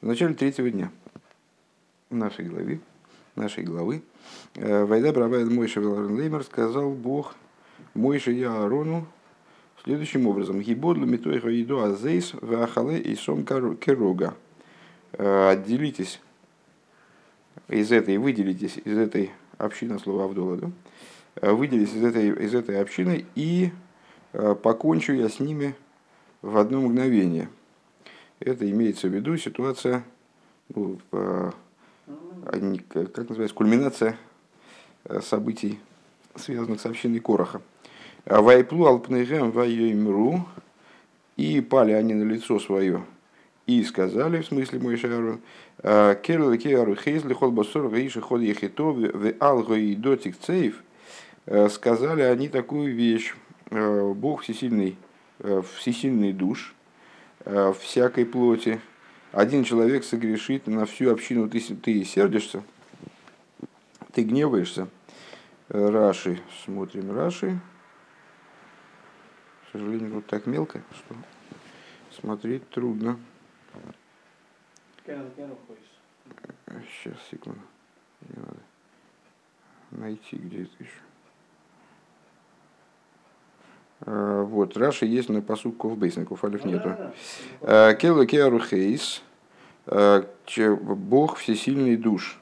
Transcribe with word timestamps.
в 0.00 0.06
начале 0.06 0.34
третьего 0.34 0.70
дня 0.70 0.90
нашей 2.10 2.44
главы, 2.44 2.80
нашей 3.34 3.64
главы, 3.64 4.02
э, 4.54 4.84
Вайда 4.84 5.12
Брабайд 5.12 5.48
Мойша 5.48 5.80
Леймер 5.80 6.44
сказал 6.44 6.92
Бог 6.92 7.34
Мойша 7.94 8.30
и 8.30 8.42
Аарону 8.42 9.06
следующим 9.82 10.26
образом. 10.26 10.60
Гибодлу 10.60 11.04
митойха 11.04 11.48
иду 11.60 11.80
азейс 11.80 12.32
вахале 12.34 13.00
и 13.00 13.14
сом 13.16 13.44
керога. 13.44 14.34
Э, 15.12 15.50
отделитесь 15.50 16.20
из 17.68 17.90
этой, 17.90 18.18
выделитесь 18.18 18.78
из 18.84 18.96
этой 18.96 19.32
общины, 19.58 19.98
слова 19.98 20.24
Авдола, 20.24 20.56
да? 20.56 20.70
Э, 21.36 21.52
выделитесь 21.52 21.94
из 21.94 22.04
этой, 22.04 22.28
из 22.44 22.54
этой 22.54 22.80
общины 22.80 23.26
и 23.34 23.70
покончу 24.62 25.14
я 25.14 25.28
с 25.28 25.40
ними 25.40 25.74
в 26.42 26.56
одно 26.58 26.82
мгновение. 26.82 27.48
Это 28.40 28.70
имеется 28.70 29.08
в 29.08 29.12
виду 29.12 29.36
ситуация, 29.36 30.04
ну, 30.68 30.98
как 32.44 33.28
называется, 33.28 33.54
кульминация 33.54 34.16
э, 35.04 35.20
событий, 35.20 35.80
связанных 36.36 36.80
с 36.80 36.86
общиной 36.86 37.18
Короха. 37.18 37.60
Вайплу 38.24 38.86
алпнегем 38.86 39.50
вайоймру, 39.50 40.46
и 41.36 41.60
пали 41.60 41.92
они 41.92 42.14
на 42.14 42.22
лицо 42.22 42.60
свое, 42.60 43.02
и 43.66 43.82
сказали, 43.82 44.42
в 44.42 44.46
смысле 44.46 44.78
мой 44.78 44.96
шару, 44.96 45.40
«Э, 45.78 46.14
керл 46.22 46.56
керу 46.56 46.94
хейзли 46.94 47.34
хол 47.34 47.50
басор 47.50 47.88
вейши 47.88 48.20
ход 48.20 48.40
ехито 48.40 48.84
в 48.84 49.34
алго 49.40 49.74
и 49.74 49.96
дотик 49.96 50.38
цейв, 50.38 50.82
э, 51.46 51.68
сказали 51.68 52.22
они 52.22 52.48
такую 52.48 52.94
вещь, 52.94 53.34
Бог 53.70 54.42
всесильный, 54.42 54.96
всесильный 55.74 56.32
душ 56.32 56.74
всякой 57.44 58.26
плоти, 58.26 58.80
один 59.32 59.64
человек 59.64 60.04
согрешит 60.04 60.66
на 60.66 60.86
всю 60.86 61.10
общину, 61.10 61.48
ты, 61.48 61.60
ты 61.60 62.04
сердишься, 62.04 62.62
ты 64.12 64.22
гневаешься. 64.22 64.88
Раши, 65.68 66.40
смотрим 66.64 67.14
Раши. 67.14 67.60
К 69.66 69.72
сожалению, 69.72 70.12
тут 70.12 70.26
так 70.26 70.46
мелко, 70.46 70.82
что 70.94 71.14
смотреть 72.10 72.68
трудно. 72.70 73.18
Сейчас, 76.90 77.16
секунду. 77.30 77.60
Не 78.22 78.40
надо 78.40 78.60
найти, 79.90 80.36
где 80.36 80.62
это 80.62 80.72
еще. 80.78 81.00
А, 83.97 83.97
вот, 84.08 84.76
Раша 84.76 85.04
есть 85.04 85.28
на 85.28 85.42
посуд 85.42 85.76
Ковбейс, 85.76 86.16
на 86.16 86.24
Куфалев 86.24 86.64
нету. 86.64 86.96
А, 87.60 87.92
Келла 87.94 88.24
Кеару 88.24 88.58
Хейс, 88.58 89.22
а, 89.86 90.24
Бог 90.56 91.36
всесильный 91.36 91.96
душ, 91.96 92.38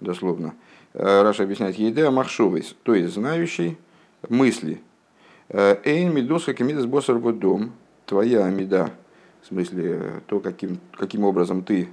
дословно. 0.00 0.54
Раша 0.92 1.44
объясняет, 1.44 1.76
Еде 1.76 2.10
Махшовейс, 2.10 2.74
то 2.82 2.94
есть 2.94 3.14
знающий 3.14 3.78
мысли. 4.28 4.80
Эйн 5.48 6.12
Мидоска 6.12 6.54
Кемидас 6.54 6.86
Босар 6.86 7.18
дом, 7.18 7.72
твоя 8.06 8.44
Амида, 8.44 8.90
в 9.42 9.46
смысле 9.46 10.22
то, 10.26 10.40
каким, 10.40 10.80
каким 10.96 11.22
образом 11.22 11.62
ты 11.62 11.88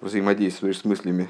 взаимодействуешь 0.00 0.78
с 0.78 0.84
мыслями 0.86 1.28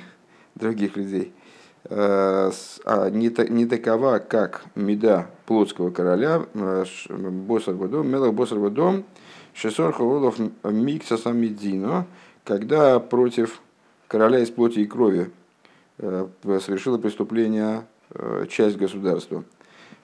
других 0.55 0.97
людей– 0.97 1.33
Э, 1.46 1.46
не, 1.89 3.51
не 3.51 3.67
такова, 3.67 4.19
как 4.19 4.65
меда 4.75 5.27
плотского 5.47 5.91
короля, 5.91 6.43
э, 6.55 6.85
Босарбадом, 7.09 8.09
Мелах 8.09 8.35
Босарбадом, 8.35 9.05
Шесор 9.55 9.93
Холодов 9.93 10.37
Микса 10.65 11.17
Самидино, 11.17 12.07
когда 12.45 12.99
против 12.99 13.61
короля 14.09 14.41
из 14.41 14.51
плоти 14.51 14.81
и 14.81 14.87
крови 14.87 15.31
э, 15.99 16.29
совершила 16.61 16.99
преступление 16.99 17.87
часть 18.49 18.77
государства. 18.77 19.45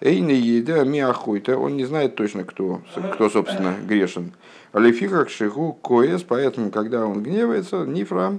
Эйни 0.01 0.35
еда 0.35 0.83
миахойта, 0.83 1.57
он 1.57 1.77
не 1.77 1.85
знает 1.85 2.17
точно, 2.17 2.43
кто, 2.43 2.83
кто 3.15 3.31
собственно, 3.31 3.77
грешен. 3.87 4.33
Алифихах 4.75 5.31
шиху 5.31 5.73
коес, 5.75 6.25
поэтому, 6.25 6.73
когда 6.73 7.07
он 7.07 7.23
гневается, 7.23 7.85
нифра, 7.85 8.39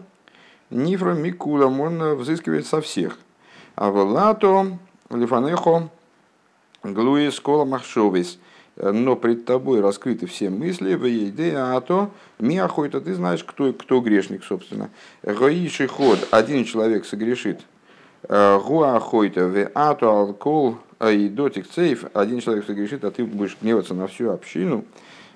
нифра 0.69 1.13
микулам, 1.13 1.79
он 1.79 2.15
взыскивает 2.15 2.65
со 2.65 2.81
всех. 2.81 3.17
А 3.75 3.87
Авелато 3.87 4.77
лифанехо 5.09 5.89
глуис 6.83 7.39
кола 7.39 7.65
махшовис. 7.65 8.39
Но 8.75 9.15
пред 9.15 9.45
тобой 9.45 9.81
раскрыты 9.81 10.25
все 10.25 10.49
мысли, 10.49 10.95
в 10.95 11.05
еде, 11.05 11.53
а 11.55 11.79
то 11.79 12.09
миахойта, 12.39 13.01
ты 13.01 13.13
знаешь, 13.13 13.43
кто, 13.43 13.71
кто 13.71 13.99
грешник, 13.99 14.43
собственно. 14.43 14.89
Гоиши 15.21 15.87
ход, 15.87 16.27
один 16.31 16.65
человек 16.65 17.05
согрешит. 17.05 17.61
Гуахойта, 18.27 19.47
в 19.47 19.69
ато 19.75 20.09
алкол, 20.09 20.77
и 21.07 21.29
дотик 21.29 21.69
цейф, 21.69 22.05
один 22.15 22.39
человек 22.39 22.65
согрешит, 22.65 23.03
а 23.03 23.11
ты 23.11 23.25
будешь 23.25 23.57
гневаться 23.61 23.93
на 23.93 24.07
всю 24.07 24.31
общину. 24.31 24.85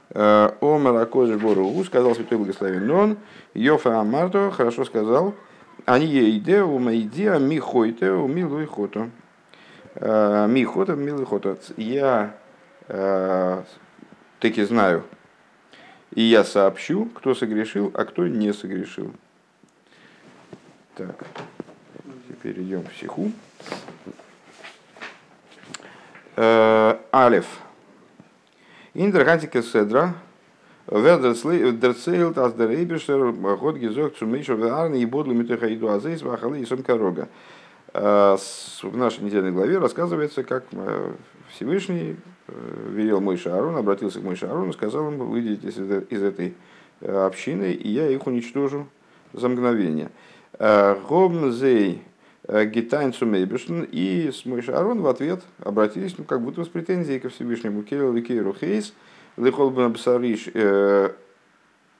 Омер 0.09 0.95
Акодж 0.95 1.37
Бору, 1.37 1.83
сказал 1.83 2.15
святой 2.15 2.39
благословен 2.39 2.89
он, 2.89 3.17
Йофа 3.53 3.99
Амарто, 3.99 4.49
хорошо 4.49 4.83
сказал, 4.83 5.35
они 5.87 6.05
ейде 6.05 6.63
у 6.63 6.79
мейде 6.79 7.39
михойте 7.39 8.11
у 8.11 8.27
милуй 8.27 8.65
хото. 8.65 9.09
Э, 9.95 10.45
михота 10.49 10.95
милуй 10.95 11.25
хото. 11.25 11.57
Я 11.77 12.35
э, 12.89 13.63
таки 14.41 14.63
знаю, 14.65 15.05
и 16.13 16.21
я 16.23 16.43
сообщу, 16.43 17.05
кто 17.05 17.33
согрешил, 17.33 17.89
а 17.93 18.03
кто 18.03 18.27
не 18.27 18.53
согрешил. 18.53 19.13
Так, 20.95 21.25
теперь 22.27 22.61
идем 22.63 22.83
в 22.83 22.99
сиху. 22.99 23.31
Э, 26.35 26.97
Алиф. 27.13 27.45
Индергантика 28.93 29.63
седра, 29.63 30.15
Дерцейлт 30.89 32.37
аз 32.37 32.53
дер 32.53 32.69
Эйбершер 32.69 33.31
год 33.31 33.75
гизок 33.75 34.15
цумейшо 34.15 34.53
веарни 34.55 35.01
и 35.01 35.05
бодлу 35.05 35.33
митехаиду 35.33 35.89
азейс 35.89 36.21
вахалы 36.21 36.61
и 36.61 36.65
сомкорога. 36.65 37.27
В 37.93 38.39
нашей 38.93 39.23
недельной 39.23 39.51
главе 39.51 39.79
рассказывается, 39.79 40.43
как 40.43 40.65
Всевышний 41.49 42.15
велел 42.47 43.19
мой 43.19 43.37
Аарон, 43.45 43.75
обратился 43.75 44.21
к 44.21 44.23
мой 44.23 44.37
Аарону, 44.41 44.71
сказал 44.71 45.11
ему, 45.11 45.25
выйдите 45.25 45.67
из 45.67 46.23
этой 46.23 46.53
общины, 47.01 47.73
и 47.73 47.89
я 47.89 48.09
их 48.09 48.25
уничтожу 48.25 48.87
за 49.33 49.49
мгновение. 49.49 50.09
Гомзей 50.57 52.01
Гитайн 52.47 53.11
Сумейбешн 53.11 53.81
и 53.91 54.31
с 54.31 54.45
мой 54.45 54.61
Аарон 54.61 55.01
в 55.01 55.07
ответ 55.07 55.41
обратились, 55.59 56.17
ну, 56.17 56.23
как 56.23 56.41
будто 56.41 56.63
с 56.63 56.69
претензией 56.69 57.19
ко 57.19 57.27
Всевышнему. 57.27 57.83
Кейл 57.83 58.15
и 58.15 58.21
Кейру 58.21 58.53
Хейс– 58.53 58.93
Лихол 59.37 59.69
бен 59.69 59.85
Абсариш 59.85 60.49
э, 60.53 61.11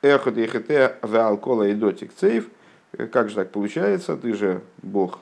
эхот 0.02 0.38
ехете 0.38 0.96
веалкола 1.04 1.68
и 1.68 1.74
дотик 1.74 2.12
цейв. 2.14 2.50
Как 3.12 3.30
же 3.30 3.36
так 3.36 3.52
получается? 3.52 4.18
Ты 4.18 4.34
же 4.34 4.62
Бог 4.82 5.20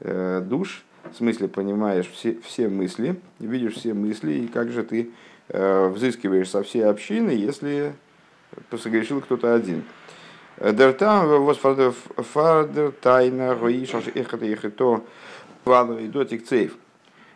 э, 0.00 0.42
душ, 0.44 0.84
в 1.10 1.16
смысле 1.16 1.48
понимаешь 1.48 2.10
все, 2.10 2.36
все 2.42 2.68
мысли, 2.68 3.18
видишь 3.38 3.74
все 3.74 3.94
мысли, 3.94 4.32
и 4.32 4.48
как 4.48 4.70
же 4.70 4.82
ты 4.82 5.10
э, 5.48 5.88
взыскиваешь 5.88 6.50
со 6.50 6.62
всей 6.62 6.84
общины, 6.84 7.30
если 7.30 7.94
согрешил 8.78 9.22
кто-то 9.22 9.54
один. 9.54 9.84
Дертам 10.60 11.54
фардер 11.54 12.92
тайна 13.00 13.54
гоишаш 13.54 14.08
эхот 14.14 14.42
ехето 14.42 15.04
вало 15.64 15.98
и 15.98 16.08
дотик 16.08 16.46
цейв. 16.46 16.76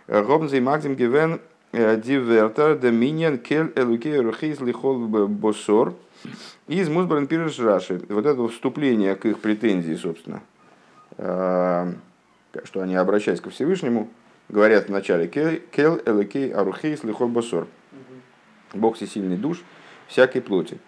Робнзей 0.06 0.60
Максим 0.60 0.94
Гивен 0.94 1.40
Дивертер, 1.72 2.76
Доминиан, 2.78 3.38
Кель, 3.38 3.72
Элуке, 3.76 4.20
Рухейс, 4.20 4.60
Лихол, 4.60 5.06
Босор. 5.06 5.94
Из 6.66 6.88
Музбарен 6.88 7.26
Пирш 7.26 7.58
Раши. 7.58 8.02
Вот 8.08 8.26
это 8.26 8.46
вступление 8.48 9.14
к 9.14 9.24
их 9.24 9.38
претензии, 9.38 9.94
собственно, 9.94 10.42
что 11.16 11.94
они, 12.74 12.94
обращаясь 12.94 13.40
ко 13.40 13.50
Всевышнему, 13.50 14.08
говорят 14.48 14.88
вначале 14.88 15.28
Кел, 15.28 16.00
Элукей, 16.04 16.52
Арухейс, 16.52 17.04
Лихол, 17.04 17.28
Босор. 17.28 17.66
Бог 18.74 18.96
всесильный 18.96 19.36
душ 19.36 19.62
всякой 20.08 20.42
плоти. 20.42 20.78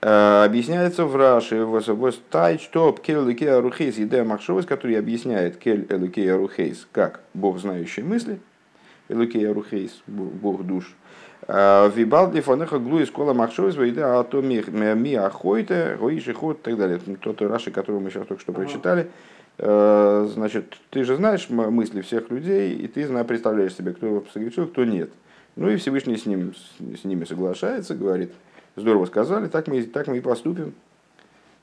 Объясняется 0.00 1.06
в 1.06 1.16
Раши, 1.16 1.64
вот 1.64 2.20
тай, 2.30 2.58
что 2.58 2.92
Кель, 2.92 3.16
Элукей, 3.16 3.50
Арухейс, 3.50 3.96
Едея 3.96 4.24
Махшовес, 4.24 4.66
который 4.66 4.98
объясняет 4.98 5.56
Кель, 5.56 5.86
Элукей, 5.88 6.32
Арухейс, 6.32 6.86
как 6.92 7.22
Бог 7.34 7.58
знающий 7.58 8.02
мысли– 8.02 8.38
Элукей 9.08 9.48
Арухейс, 9.48 10.02
Бог 10.06 10.64
душ. 10.64 10.94
А, 11.48 11.88
Вибалди 11.88 12.40
фанеха 12.40 12.78
глу 12.78 12.98
из 12.98 13.10
кола 13.10 13.32
махшовис 13.32 13.76
вейде 13.76 14.02
а 14.02 14.24
то 14.24 14.42
ми 14.42 15.14
ахойте, 15.14 15.96
гоиши 16.00 16.34
ход 16.34 16.58
и 16.58 16.62
так 16.62 16.76
далее. 16.76 17.00
Тот 17.20 17.40
Раши, 17.42 17.70
который 17.70 18.00
мы 18.00 18.10
сейчас 18.10 18.26
только 18.26 18.42
что 18.42 18.52
прочитали. 18.52 19.10
А, 19.58 20.28
значит, 20.32 20.76
ты 20.90 21.04
же 21.04 21.16
знаешь 21.16 21.48
мысли 21.48 22.00
всех 22.00 22.30
людей, 22.30 22.74
и 22.74 22.88
ты 22.88 23.06
представляешь 23.24 23.74
себе, 23.74 23.92
кто 23.92 24.24
согрешил, 24.32 24.66
кто 24.66 24.84
нет. 24.84 25.10
Ну 25.54 25.70
и 25.70 25.76
Всевышний 25.76 26.16
с, 26.16 26.26
ним, 26.26 26.54
с 26.80 27.04
ними 27.04 27.24
соглашается, 27.24 27.94
говорит, 27.94 28.32
здорово 28.74 29.06
сказали, 29.06 29.46
так 29.46 29.68
мы, 29.68 29.82
так 29.84 30.06
мы 30.06 30.18
и 30.18 30.20
поступим. 30.20 30.74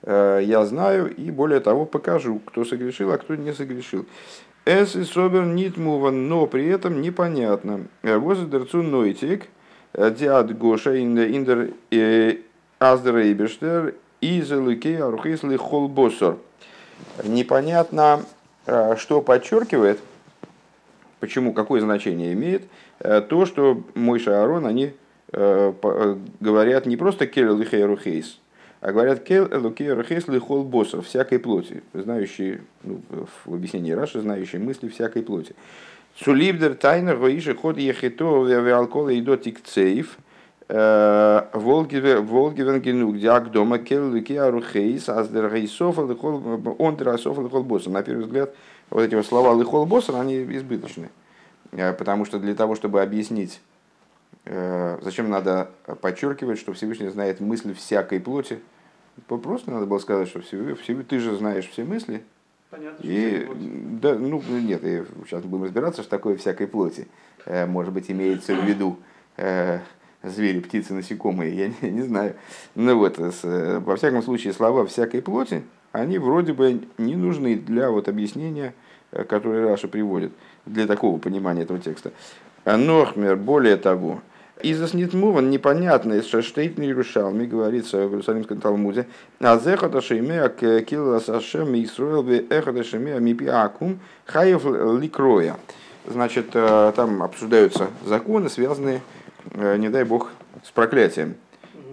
я 0.04 0.66
знаю 0.66 1.16
и 1.16 1.30
более 1.30 1.60
того 1.60 1.86
покажу, 1.86 2.40
кто 2.40 2.66
согрешил, 2.66 3.12
а 3.12 3.20
кто 3.20 3.36
не 3.36 3.54
согрешил. 3.54 4.08
Эс 4.66 4.96
и 4.96 5.04
собер 5.04 5.46
нит 5.46 5.76
муван, 5.76 6.30
но 6.30 6.46
при 6.48 6.68
этом 6.68 7.02
непонятно. 7.02 7.82
Возидерцу 8.02 8.82
нойтик, 8.82 9.48
диад 9.94 10.58
гоша 10.58 10.96
индер 10.96 11.74
аздер 12.80 13.94
и 14.22 14.42
залыки 14.42 14.96
арухисли 14.96 15.58
холбосор. 15.58 16.38
Непонятно, 17.26 18.24
что 18.98 19.22
подчеркивает, 19.22 20.00
почему, 21.20 21.52
какое 21.52 21.82
значение 21.82 22.32
имеет 22.32 22.64
то, 23.00 23.46
что 23.46 23.84
Мойша 23.96 24.32
и 24.32 24.36
Аарон, 24.36 24.66
они 24.66 24.94
говорят 25.34 26.86
не 26.86 26.96
просто 26.96 27.28
келл 27.28 27.60
и 27.60 27.66
а 28.84 28.92
говорят 28.92 29.24
кел 29.24 29.48
элукей 29.48 29.94
рахесли 29.94 30.38
хол 30.40 30.66
боссер, 30.66 31.02
всякой 31.04 31.40
плоти, 31.40 31.84
знающие, 31.94 32.60
ну, 32.84 33.00
в 33.46 33.54
объяснении 33.54 33.94
Раши, 33.94 34.20
знающие 34.20 34.60
мысли 34.60 34.90
всякой 34.90 35.24
плоти. 35.24 35.56
Сулибдер 36.18 36.76
тайна 36.76 37.16
гоиши 37.16 37.56
ход 37.56 37.78
ехито 37.78 38.44
веалкола 38.44 39.08
и 39.12 39.22
дотик 39.22 39.64
цейф, 39.64 40.18
э, 40.68 41.44
Волгивен 41.54 42.82
генуг 42.82 43.20
диак 43.20 43.52
дома 43.52 43.80
кел 43.80 44.12
луки 44.12 44.36
арухейс 44.36 45.08
аздер 45.08 45.50
лихол 45.54 46.76
он 46.78 46.98
драсофа 46.98 47.42
лихол 47.42 47.64
боссер. 47.64 47.90
На 47.90 48.04
первый 48.04 48.26
взгляд, 48.26 48.54
вот 48.90 49.02
эти 49.02 49.22
слова 49.22 49.58
лихол 49.58 49.86
боссер, 49.86 50.14
они 50.18 50.44
избыточны. 50.44 51.10
Э, 51.72 51.94
потому 51.94 52.26
что 52.26 52.38
для 52.38 52.54
того, 52.54 52.76
чтобы 52.76 53.02
объяснить 53.02 53.62
э, 54.44 54.98
Зачем 55.02 55.30
надо 55.30 55.70
подчеркивать, 56.02 56.60
что 56.60 56.74
Всевышний 56.74 57.08
знает 57.08 57.40
мысли 57.40 57.72
всякой 57.72 58.20
плоти, 58.20 58.60
Просто 59.28 59.72
надо 59.72 59.86
было 59.86 60.00
сказать, 60.00 60.28
что 60.28 60.42
все, 60.42 60.76
все, 60.76 60.96
ты 61.04 61.20
же 61.20 61.36
знаешь 61.36 61.70
все 61.70 61.84
мысли. 61.84 62.24
Понятно, 62.70 63.04
и, 63.04 63.48
да, 64.02 64.16
ну, 64.16 64.42
нет, 64.50 64.82
сейчас 64.82 65.44
будем 65.44 65.66
разбираться, 65.66 66.02
что 66.02 66.10
такое 66.10 66.38
всякой 66.38 66.66
плоти. 66.66 67.08
Э, 67.46 67.68
может 67.68 67.94
быть, 67.94 68.10
имеется 68.10 68.56
в 68.56 68.66
виду 68.66 68.98
э, 69.38 69.80
звери, 70.24 70.60
птицы, 70.60 70.94
насекомые, 70.94 71.56
я 71.56 71.68
не, 71.68 71.92
не 71.92 72.02
знаю. 72.02 72.36
Ну 72.74 72.98
вот, 72.98 73.20
с, 73.20 73.44
во 73.44 73.96
всяком 73.96 74.24
случае, 74.24 74.54
слова 74.54 74.86
всякой 74.88 75.22
плоти, 75.22 75.64
они 75.92 76.18
вроде 76.18 76.54
бы 76.54 76.82
не 76.98 77.16
нужны 77.16 77.56
для 77.56 77.92
вот 77.92 78.08
объяснения, 78.08 78.74
э, 79.12 79.24
которое 79.24 79.68
Раша 79.68 79.88
приводит, 79.88 80.32
для 80.66 80.88
такого 80.88 81.20
понимания 81.20 81.62
этого 81.62 81.80
текста. 81.80 82.12
Нохмер, 82.66 83.36
более 83.36 83.78
того, 83.78 84.22
из 84.62 84.90
Снитмуван 84.90 85.50
непонятно, 85.50 86.14
из 86.14 86.28
Шаштейт 86.28 86.78
на 86.78 86.84
Иерушалме, 86.84 87.48
говорится 87.48 87.98
в 87.98 88.12
Иерусалимском 88.12 88.62
Талмуде, 88.62 89.08
а 89.40 89.58
зехота 89.58 90.00
шеймеа 90.00 90.50
килла 90.50 91.20
сашем 91.20 91.74
Исруэл 91.76 92.24
бе 92.24 92.46
эхота 92.50 92.84
шеймеа 92.84 93.20
мипиакум 93.20 94.00
хаев 94.26 94.64
ликроя. 94.66 95.58
Значит, 96.06 96.48
э, 96.54 96.94
там 96.96 97.24
обсуждаются 97.24 97.88
законы, 98.06 98.50
связанные, 98.50 99.02
э, 99.52 99.78
не 99.78 99.90
дай 99.90 100.04
бог, 100.04 100.32
с 100.64 100.70
проклятием. 100.70 101.36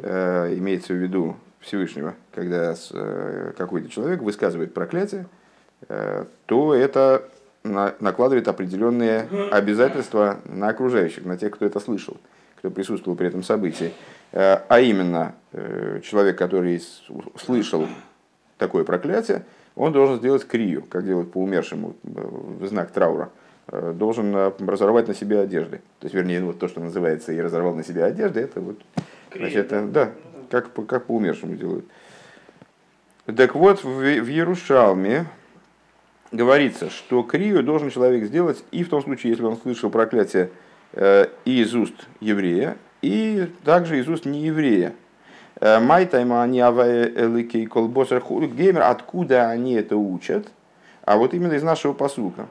Э, 0.02 0.52
имеется 0.54 0.92
в 0.92 0.96
виду 0.96 1.36
Всевышнего, 1.60 2.14
когда 2.32 2.74
какой-то 3.58 3.90
человек 3.90 4.22
высказывает 4.22 4.72
проклятие, 4.72 5.26
то 6.46 6.74
это 6.74 7.28
накладывает 7.62 8.48
определенные 8.48 9.28
обязательства 9.50 10.38
на 10.46 10.68
окружающих, 10.68 11.26
на 11.26 11.36
тех, 11.36 11.52
кто 11.52 11.66
это 11.66 11.78
слышал 11.80 12.16
кто 12.60 12.70
присутствовал 12.70 13.16
при 13.16 13.26
этом 13.26 13.42
событии, 13.42 13.92
э, 14.32 14.58
а 14.68 14.80
именно 14.80 15.34
э, 15.52 16.00
человек, 16.04 16.36
который 16.36 16.82
слышал 17.42 17.86
такое 18.58 18.84
проклятие, 18.84 19.44
он 19.74 19.94
должен 19.94 20.18
сделать 20.18 20.46
крию, 20.46 20.84
как 20.88 21.06
делают 21.06 21.32
по 21.32 21.38
умершему, 21.38 21.96
э, 22.04 22.08
в 22.60 22.66
знак 22.66 22.92
траура. 22.92 23.30
Должен 23.70 24.34
разорвать 24.34 25.06
на 25.06 25.14
себе 25.14 25.38
одежды. 25.38 25.76
То 26.00 26.06
есть, 26.06 26.14
вернее, 26.14 26.42
вот 26.42 26.58
то, 26.58 26.66
что 26.66 26.80
называется 26.80 27.32
«и 27.32 27.40
разорвал 27.40 27.72
на 27.76 27.84
себе 27.84 28.02
одежды», 28.02 28.40
это 28.40 28.60
вот, 28.60 28.80
значит, 29.32 29.68
да, 29.68 29.82
да 29.82 30.12
как, 30.50 30.72
как 30.86 31.06
по 31.06 31.12
умершему 31.12 31.54
делают. 31.54 31.84
Так 33.26 33.54
вот, 33.54 33.84
в, 33.84 34.00
в 34.00 34.28
Иерушалме 34.28 35.26
говорится, 36.32 36.90
что 36.90 37.22
крию 37.22 37.62
должен 37.62 37.90
человек 37.90 38.24
сделать 38.24 38.64
и 38.72 38.82
в 38.82 38.88
том 38.88 39.02
случае, 39.02 39.30
если 39.30 39.44
он 39.44 39.56
слышал 39.56 39.88
проклятие 39.88 40.50
и 40.94 41.28
из 41.44 41.74
уст 41.74 41.94
еврея, 42.20 42.76
и 43.02 43.48
также 43.64 43.98
из 43.98 44.08
уст 44.08 44.24
нееврея. 44.24 44.94
Э, 45.60 45.78
Майтайма 45.78 46.42
они 46.42 46.60
аваэликей 46.60 47.66
колбосер 47.66 48.22
геймер, 48.22 48.82
откуда 48.82 49.50
они 49.50 49.74
это 49.74 49.96
учат? 49.96 50.48
А 51.04 51.16
вот 51.16 51.34
именно 51.34 51.52
из 51.52 51.62
нашего 51.62 51.92
посука. 51.92 52.46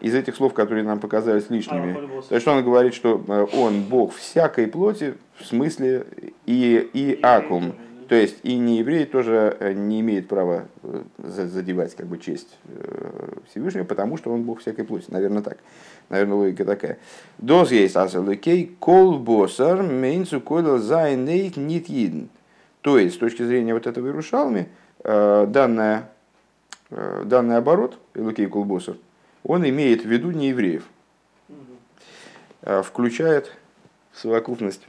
Из 0.00 0.14
этих 0.14 0.36
слов, 0.36 0.54
которые 0.54 0.84
нам 0.84 1.00
показались 1.00 1.50
лишними. 1.50 2.22
То 2.28 2.34
есть 2.34 2.46
он 2.46 2.62
говорит, 2.62 2.94
что 2.94 3.22
э, 3.26 3.46
он 3.56 3.82
Бог 3.82 4.14
всякой 4.14 4.68
плоти, 4.68 5.14
в 5.38 5.44
смысле 5.44 6.06
и, 6.46 6.88
и 6.92 7.18
акум. 7.22 7.74
То 8.08 8.14
есть 8.14 8.38
и 8.42 8.56
не 8.56 8.78
еврей 8.78 9.04
тоже 9.04 9.74
не 9.76 10.00
имеет 10.00 10.28
права 10.28 10.64
задевать 11.18 11.94
как 11.94 12.06
бы 12.06 12.16
честь 12.16 12.58
Всевышнего, 13.50 13.84
потому 13.84 14.16
что 14.16 14.32
он 14.32 14.44
Бог 14.44 14.60
всякой 14.60 14.86
плоти. 14.86 15.04
Наверное, 15.08 15.42
так. 15.42 15.58
Наверное, 16.08 16.36
логика 16.36 16.64
такая. 16.64 16.98
Доз 17.38 17.70
есть 17.70 17.96
асалыкей 17.96 18.74
кол 18.80 19.18
босар 19.18 19.82
мейнцу 19.82 20.40
кодал 20.40 20.78
зайнейт 20.78 21.56
нит 21.56 21.90
идн. 21.90 22.28
То 22.80 22.98
есть, 22.98 23.16
с 23.16 23.18
точки 23.18 23.42
зрения 23.42 23.74
вот 23.74 23.86
этого 23.86 24.06
Иерушалми, 24.06 24.68
э, 25.04 25.46
данная, 25.48 26.10
э, 26.90 27.22
данный 27.26 27.56
оборот, 27.56 27.98
Элукей 28.14 28.46
Колбосар, 28.46 28.96
он 29.42 29.68
имеет 29.68 30.04
в 30.04 30.08
виду 30.08 30.30
не 30.30 30.48
евреев. 30.48 30.84
Э, 32.62 32.82
включает 32.82 33.52
в 34.12 34.18
совокупность 34.18 34.82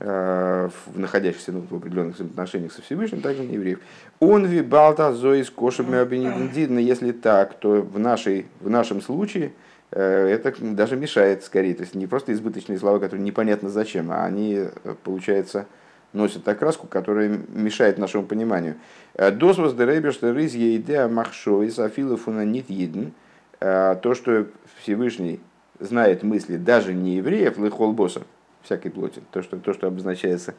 находящихся 0.00 1.52
ну, 1.52 1.64
в 1.70 1.76
определенных 1.76 2.20
отношениях 2.20 2.72
со 2.72 2.82
Всевышним, 2.82 3.20
также 3.20 3.44
не 3.44 3.54
евреев. 3.54 3.78
Он 4.18 4.44
вибалта 4.44 5.14
зоис 5.14 5.48
кошами 5.48 5.96
обинидин. 5.96 6.76
Если 6.78 7.12
так, 7.12 7.54
то 7.54 7.82
в, 7.82 7.98
нашей, 7.98 8.46
в 8.60 8.68
нашем 8.68 9.00
случае– 9.00 9.52
Э, 9.62 9.65
это 9.90 10.54
даже 10.60 10.96
мешает 10.96 11.44
скорее. 11.44 11.74
То 11.74 11.82
есть 11.82 11.94
не 11.94 12.06
просто 12.06 12.32
избыточные 12.32 12.78
слова, 12.78 12.98
которые 12.98 13.24
непонятно 13.24 13.70
зачем, 13.70 14.10
а 14.10 14.24
они, 14.24 14.54
э, 14.54 14.94
получается, 15.04 15.66
носят 16.12 16.46
окраску, 16.48 16.86
которая 16.86 17.40
мешает 17.48 17.98
нашему 17.98 18.24
пониманию. 18.24 18.76
Э, 19.14 19.30
Досвос 19.30 19.74
деребешта 19.74 20.32
рыз 20.32 20.54
ейдеа 20.54 21.08
махшой 21.08 21.70
сафила 21.70 22.16
фунанит 22.16 22.70
еден. 22.70 23.12
То, 23.58 24.12
что 24.14 24.48
Всевышний 24.82 25.40
знает 25.80 26.22
мысли 26.22 26.58
даже 26.58 26.92
не 26.92 27.16
евреев, 27.16 27.56
лихол 27.56 27.94
босса, 27.94 28.20
всякой 28.62 28.90
плоти. 28.90 29.22
То, 29.32 29.42
что, 29.42 29.56
то, 29.56 29.72
что 29.72 29.86
обозначается 29.86 30.54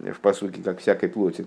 в 0.00 0.18
посылке 0.18 0.60
как 0.60 0.80
всякой 0.80 1.08
плоти. 1.08 1.46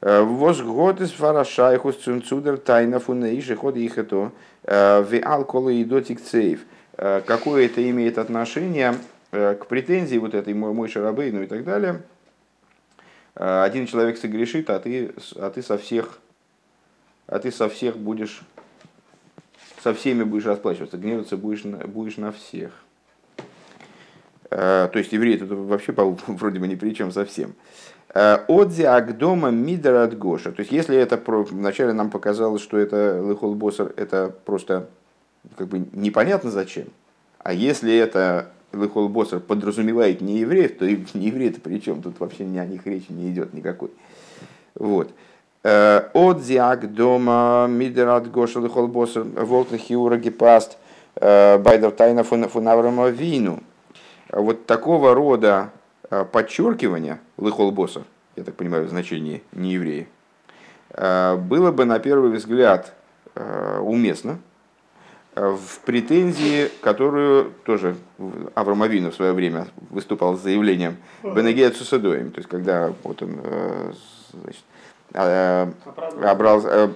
Возгод 0.00 1.00
из 1.00 1.10
фарашайхус 1.10 1.96
цунцудер 1.96 2.56
тайна 2.56 3.00
фунейши 3.00 3.54
ход 3.54 3.76
их 3.76 3.98
это 3.98 4.32
в 4.64 5.20
алкола 5.22 5.68
и 5.68 5.84
дотик 5.84 6.22
цейв. 6.22 6.60
Какое 6.96 7.66
это 7.66 7.88
имеет 7.90 8.18
отношение 8.18 8.94
э, 9.32 9.54
к 9.54 9.66
претензии 9.66 10.16
вот 10.16 10.34
этой 10.34 10.54
мой, 10.54 10.72
мой 10.72 10.88
шарабейну 10.88 11.42
и 11.42 11.46
так 11.46 11.64
далее. 11.64 12.02
Э, 13.34 13.62
один 13.62 13.86
человек 13.86 14.18
согрешит, 14.18 14.70
а 14.70 14.78
ты, 14.78 15.12
а 15.36 15.50
ты 15.50 15.62
со 15.62 15.78
всех, 15.78 16.18
а 17.26 17.38
ты 17.38 17.50
со 17.50 17.68
всех 17.68 17.96
будешь, 17.96 18.42
со 19.82 19.94
всеми 19.94 20.24
будешь 20.24 20.46
расплачиваться, 20.46 20.98
гневаться 20.98 21.36
будешь 21.36 21.64
на, 21.64 21.78
будешь 21.78 22.16
на 22.16 22.32
всех. 22.32 22.72
Э, 24.50 24.88
то 24.92 24.98
есть 24.98 25.12
евреи 25.12 25.36
тут 25.36 25.50
вообще 25.50 25.92
вроде 26.26 26.58
бы 26.58 26.68
ни 26.68 26.74
при 26.74 26.94
чем 26.94 27.12
совсем. 27.12 27.54
Отзи 28.12 28.82
Агдома 28.82 29.50
Мидер 29.50 29.94
от 29.96 30.18
Гоша. 30.18 30.50
То 30.50 30.60
есть, 30.60 30.72
если 30.72 30.96
это 30.96 31.20
вначале 31.26 31.92
нам 31.92 32.10
показалось, 32.10 32.60
что 32.62 32.76
это 32.76 33.20
Лыхол 33.22 33.54
Босер, 33.54 33.92
это 33.96 34.34
просто 34.44 34.88
как 35.56 35.68
бы 35.68 35.86
непонятно 35.92 36.50
зачем. 36.50 36.86
А 37.38 37.52
если 37.52 37.96
это 37.96 38.50
Лыхол 38.72 39.08
Босер 39.08 39.38
подразумевает 39.38 40.20
не 40.20 40.38
евреев, 40.38 40.78
то 40.78 40.86
и 40.86 40.98
не 41.14 41.26
евреи 41.26 41.50
это 41.50 41.60
при 41.60 41.78
чем? 41.78 42.02
Тут 42.02 42.18
вообще 42.18 42.44
ни 42.44 42.58
о 42.58 42.66
них 42.66 42.84
речи 42.86 43.10
не 43.12 43.30
идет 43.30 43.54
никакой. 43.54 43.90
Вот. 44.74 45.10
Отзи 45.62 46.54
Агдома 46.54 47.66
Мидер 47.68 48.08
от 48.08 48.30
Гоша 48.30 48.60
Лыхол 48.60 48.88
Босер 48.88 49.22
Волтна 49.22 49.78
Хиура 49.78 50.16
Гепаст 50.16 50.78
Байдер 51.14 51.90
Тайна 51.92 52.24
Фунаврама 52.24 53.08
Вину. 53.10 53.60
Вот 54.32 54.66
такого 54.66 55.14
рода 55.14 55.70
Э, 55.70 55.79
подчеркивание 56.10 57.20
лыхолбоса, 57.36 58.04
я 58.36 58.44
так 58.44 58.56
понимаю, 58.56 58.86
в 58.86 58.90
значении 58.90 59.42
не 59.52 59.72
евреи, 59.74 60.08
э, 60.90 61.36
было 61.36 61.70
бы 61.70 61.84
на 61.84 61.98
первый 62.00 62.32
взгляд 62.32 62.92
э, 63.34 63.78
уместно 63.80 64.38
в 65.36 65.78
претензии, 65.86 66.68
которую 66.82 67.52
тоже 67.64 67.94
Авраам 68.54 68.80
в 68.80 69.14
свое 69.14 69.32
время 69.32 69.68
выступал 69.88 70.36
с 70.36 70.42
заявлением 70.42 70.96
Бенегея 71.22 71.70
Цусадоем, 71.70 72.32
то 72.32 72.38
есть 72.38 72.48
когда 72.48 72.92
вот 73.04 73.22
он 73.22 73.40
значит, 74.32 74.64
образ, 75.14 76.90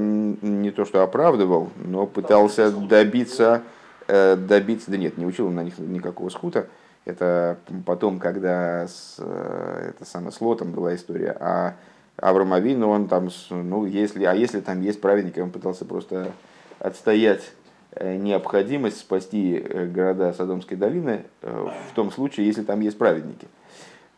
не 0.00 0.70
то 0.70 0.84
что 0.84 1.02
оправдывал, 1.02 1.70
но 1.84 2.06
пытался 2.06 2.70
добиться, 2.70 3.62
добиться, 4.06 4.92
да 4.92 4.96
нет, 4.96 5.18
не 5.18 5.26
учил 5.26 5.50
на 5.50 5.64
них 5.64 5.76
никакого 5.78 6.28
скута. 6.28 6.68
Это 7.04 7.58
потом, 7.86 8.18
когда 8.18 8.86
с, 8.86 9.18
это 9.18 10.04
самое, 10.04 10.32
с 10.32 10.40
Лотом 10.40 10.72
была 10.72 10.94
история, 10.94 11.36
а 11.40 11.76
Авраам 12.16 12.52
он 12.82 13.08
там, 13.08 13.28
ну, 13.50 13.86
если, 13.86 14.24
а 14.24 14.34
если 14.34 14.60
там 14.60 14.82
есть 14.82 15.00
праведники, 15.00 15.40
он 15.40 15.50
пытался 15.50 15.84
просто 15.86 16.32
отстоять 16.78 17.52
э, 17.92 18.16
необходимость 18.16 18.98
спасти 18.98 19.56
э, 19.56 19.86
города 19.86 20.32
Содомской 20.34 20.76
долины 20.76 21.24
э, 21.40 21.68
в 21.90 21.94
том 21.94 22.10
случае, 22.10 22.46
если 22.46 22.62
там 22.62 22.80
есть 22.80 22.98
праведники. 22.98 23.48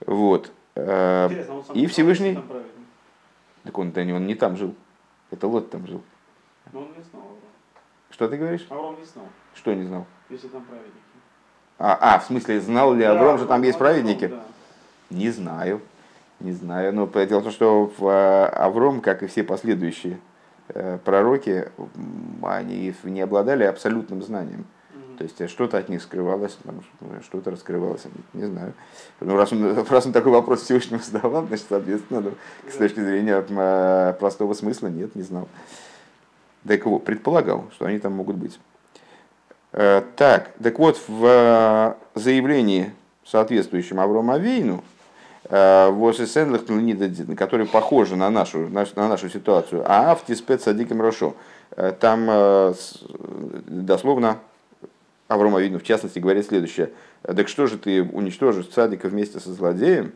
Вот. 0.04 0.50
И 0.74 1.86
Всевышний... 1.88 2.38
Так 3.62 3.78
он, 3.78 3.92
он 3.96 4.26
не 4.26 4.34
там 4.34 4.56
жил. 4.56 4.74
Это 5.30 5.46
Лот 5.46 5.70
там 5.70 5.86
жил. 5.86 6.02
Но 6.72 6.80
он 6.80 6.88
не 6.96 7.02
знал. 7.04 7.22
Что 8.10 8.28
ты 8.28 8.36
говоришь? 8.36 8.66
Авраам 8.68 8.98
не 8.98 9.04
знал. 9.04 9.26
Что 9.54 9.74
не 9.74 9.84
знал? 9.84 10.06
Если 10.28 10.48
там 10.48 10.64
праведники. 10.64 10.96
А, 11.84 12.14
а 12.14 12.18
в 12.18 12.24
смысле, 12.24 12.60
знал 12.60 12.94
ли 12.94 13.04
Авраам, 13.04 13.38
что 13.38 13.46
там 13.46 13.62
есть 13.62 13.78
праведники? 13.78 14.28
Да. 14.28 14.40
Не 15.10 15.30
знаю. 15.30 15.80
Не 16.40 16.52
знаю. 16.52 16.92
Но 16.92 17.06
дело 17.06 17.40
в 17.40 17.44
том, 17.44 17.52
что 17.52 17.92
в 17.98 18.48
Авром, 18.48 19.00
как 19.00 19.22
и 19.22 19.26
все 19.26 19.42
последующие 19.42 20.18
Э, 20.68 20.98
пророки, 21.04 21.68
они 22.42 22.94
не 23.04 23.20
обладали 23.20 23.64
абсолютным 23.64 24.22
знанием. 24.22 24.64
То 25.18 25.24
есть 25.24 25.50
что-то 25.50 25.76
от 25.76 25.88
них 25.88 26.02
скрывалось, 26.02 26.56
что-то 27.24 27.50
раскрывалось, 27.50 28.04
не 28.32 28.46
знаю. 28.46 28.72
Ну, 29.20 29.36
раз 29.36 29.52
он, 29.52 29.84
раз 29.90 30.06
он 30.06 30.12
такой 30.12 30.32
вопрос 30.32 30.62
Всевышнему 30.62 31.02
задавал, 31.02 31.46
значит, 31.46 31.66
соответственно, 31.68 32.20
ну, 32.20 32.32
с 32.70 32.76
точки 32.76 33.00
зрения 33.00 33.44
э, 33.46 34.14
простого 34.18 34.54
смысла, 34.54 34.86
нет, 34.86 35.14
не 35.14 35.22
знал. 35.22 35.48
Так 36.66 36.86
вот, 36.86 37.04
предполагал, 37.04 37.66
что 37.74 37.86
они 37.86 37.98
там 37.98 38.12
могут 38.12 38.36
быть. 38.36 38.58
Э, 39.72 40.02
так, 40.16 40.50
так 40.62 40.78
вот, 40.78 41.00
в 41.08 41.96
заявлении, 42.14 42.92
соответствующем 43.24 44.00
Аврому 44.00 44.32
Авейну, 44.32 44.84
который 47.36 47.66
похожи 47.66 48.16
на 48.16 48.30
нашу, 48.30 48.68
на 48.68 49.08
нашу 49.08 49.28
ситуацию. 49.28 49.82
А 49.86 50.14
в 50.14 50.24
Тиспет 50.24 50.62
Садиком 50.62 51.00
Рошо. 51.00 51.34
Э, 51.76 51.92
там 51.98 52.26
э, 52.28 52.74
дословно 53.66 54.38
Аврома 55.28 55.58
Авину 55.58 55.78
в 55.78 55.84
частности 55.84 56.18
говорит 56.18 56.46
следующее. 56.46 56.90
Так 57.22 57.48
что 57.48 57.66
же 57.66 57.78
ты 57.78 58.02
уничтожишь 58.02 58.68
садика 58.70 59.08
вместе 59.08 59.40
со 59.40 59.52
злодеем? 59.52 60.12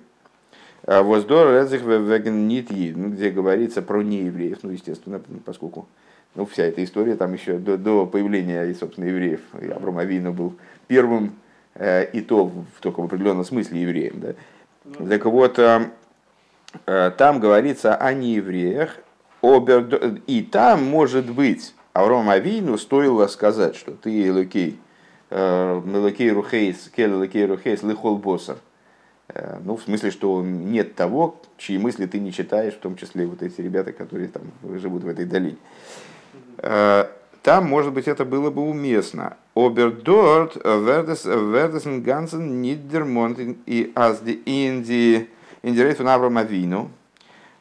«Э, 0.83 1.03
Воздор 1.03 1.53
Резих 1.53 1.83
Веген 1.83 2.49
Нитьи, 2.49 2.93
ну, 2.95 3.09
где 3.09 3.31
говорится 3.31 3.83
про 3.83 4.03
неевреев, 4.03 4.59
ну, 4.63 4.71
естественно, 4.71 5.21
поскольку 5.45 5.87
ну, 6.35 6.47
вся 6.47 6.65
эта 6.65 6.85
история 6.85 7.17
там 7.17 7.33
еще 7.33 7.59
до, 7.59 7.79
до 7.79 8.07
появления, 8.07 8.75
собственно, 8.75 9.07
евреев. 9.07 9.41
И 9.61 9.69
Авром 9.69 9.99
Авину 9.99 10.33
был 10.33 10.55
первым, 10.87 11.37
и 11.79 12.25
то 12.27 12.53
только 12.81 13.01
в 13.01 13.05
определенном 13.05 13.45
смысле 13.45 13.83
евреем. 13.83 14.21
Да? 14.21 14.35
Так 15.09 15.25
вот, 15.25 15.59
э, 15.59 15.91
э, 16.87 17.11
там 17.17 17.41
говорится 17.41 17.97
о 17.97 18.13
неевреях, 18.13 18.99
и 19.43 20.49
там, 20.51 20.85
может 20.85 21.31
быть, 21.31 21.75
Авром 21.93 22.31
Авину 22.31 22.79
стоило 22.79 23.27
сказать, 23.27 23.77
что 23.77 23.93
ты 23.93 24.29
Элокей, 24.29 24.79
э, 25.31 25.83
Элокей 25.87 26.31
Рухейс, 26.31 26.91
Кель 26.95 27.13
Элокей 27.13 27.47
Рухейс, 27.47 27.83
Лихол 27.83 28.19
Босар. 28.19 28.57
Ну, 29.65 29.77
в 29.77 29.83
смысле, 29.83 30.11
что 30.11 30.43
нет 30.43 30.95
того, 30.95 31.41
чьи 31.59 31.79
мысли 31.79 32.07
ты 32.07 32.19
не 32.19 32.33
читаешь, 32.33 32.75
в 32.75 32.79
том 32.79 32.97
числе 32.97 33.27
вот 33.27 33.43
эти 33.43 33.61
ребята, 33.61 33.93
которые 33.93 34.29
там 34.29 34.43
живут 34.79 35.05
в 35.05 35.09
этой 35.09 35.25
долине. 35.25 35.57
Там, 36.57 37.67
может 37.67 37.93
быть, 37.93 38.09
это 38.09 38.25
было 38.25 38.51
бы 38.51 38.63
уместно. 38.63 39.37
Обердорт 39.55 40.57
вердесен 40.57 42.03
гансен 42.03 42.61
нидермонт 42.61 43.39
и 43.67 43.93
аз 43.95 44.21
ди 44.21 44.43
инди 44.47 45.29
индирект 45.63 46.01
von 46.01 46.09
Авраам 46.09 46.39
Авину. 46.39 46.91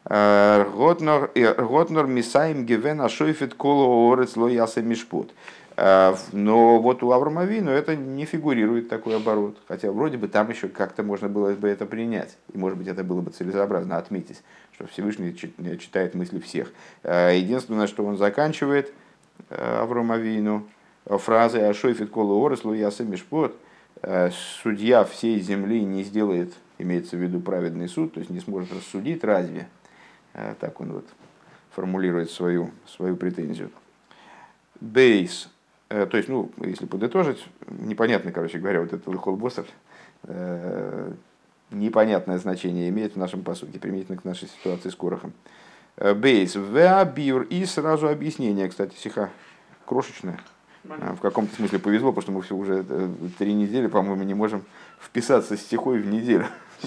Готнор 0.08 2.06
мисаим 2.06 2.64
гивен 2.64 3.00
ашойфет 3.00 3.54
коло 3.54 4.12
орец 4.12 4.36
ло 4.36 4.48
ясе 4.48 4.82
мишпут. 4.82 5.32
Но 5.76 6.80
вот 6.80 7.02
у 7.02 7.12
Авраама 7.12 7.44
Вину 7.44 7.70
это 7.70 7.96
не 7.96 8.24
фигурирует 8.24 8.88
такой 8.88 9.16
оборот. 9.16 9.58
Хотя 9.68 9.92
вроде 9.92 10.16
бы 10.16 10.26
там 10.26 10.48
еще 10.48 10.68
как-то 10.68 11.02
можно 11.02 11.28
было 11.28 11.52
бы 11.52 11.68
это 11.68 11.84
принять. 11.84 12.38
И 12.54 12.56
может 12.56 12.78
быть 12.78 12.88
это 12.88 13.04
было 13.04 13.20
бы 13.20 13.30
целесообразно 13.30 13.98
отметить, 13.98 14.42
что 14.72 14.86
Всевышний 14.86 15.34
читает 15.34 16.14
мысли 16.14 16.38
всех. 16.38 16.72
Единственное, 17.04 17.86
что 17.86 18.06
он 18.06 18.16
заканчивает– 18.16 18.92
Э, 19.50 19.80
Авром 19.82 20.12
Авину, 20.12 20.66
фразы 21.04 21.60
«Ашойфит 21.60 22.10
колу 22.10 22.44
орослу 22.44 22.74
яса 22.74 23.04
мишпот», 23.04 23.56
э, 24.02 24.30
судья 24.62 25.04
всей 25.04 25.40
земли 25.40 25.84
не 25.84 26.02
сделает, 26.02 26.54
имеется 26.78 27.16
в 27.16 27.20
виду 27.20 27.40
праведный 27.40 27.88
суд, 27.88 28.14
то 28.14 28.20
есть 28.20 28.30
не 28.30 28.40
сможет 28.40 28.72
рассудить, 28.72 29.22
разве? 29.24 29.68
Э, 30.34 30.54
так 30.58 30.80
он 30.80 30.92
вот 30.92 31.06
формулирует 31.70 32.30
свою, 32.30 32.70
свою 32.86 33.16
претензию. 33.16 33.70
Бейс, 34.80 35.48
то 35.88 36.16
есть, 36.16 36.28
ну, 36.28 36.50
если 36.60 36.86
подытожить, 36.86 37.46
непонятно, 37.68 38.32
короче 38.32 38.58
говоря, 38.58 38.80
вот 38.80 38.92
этот 38.92 39.06
лихол 39.06 39.36
боссер, 39.36 39.66
непонятное 41.70 42.38
значение 42.38 42.88
имеет 42.88 43.14
в 43.14 43.18
нашем 43.18 43.42
посуке, 43.42 43.78
применительно 43.78 44.18
к 44.18 44.24
нашей 44.24 44.48
ситуации 44.48 44.88
с 44.88 44.94
Корохом. 44.94 45.32
Э, 45.96 46.14
бейс, 46.14 46.54
веабиур 46.54 47.42
и 47.42 47.64
сразу 47.64 48.08
объяснение, 48.08 48.68
кстати, 48.68 48.94
сиха 48.96 49.30
крошечная. 49.86 50.40
Э, 50.84 51.14
в 51.14 51.20
каком-то 51.20 51.54
смысле 51.56 51.78
повезло, 51.78 52.12
потому 52.12 52.22
что 52.22 52.32
мы 52.32 52.42
все 52.42 52.54
уже 52.54 52.84
э, 52.88 53.08
три 53.38 53.54
недели, 53.54 53.86
по-моему, 53.86 54.22
не 54.22 54.34
можем 54.34 54.64
вписаться 55.00 55.56
стихой 55.56 56.00
в 56.00 56.06
неделю. 56.06 56.46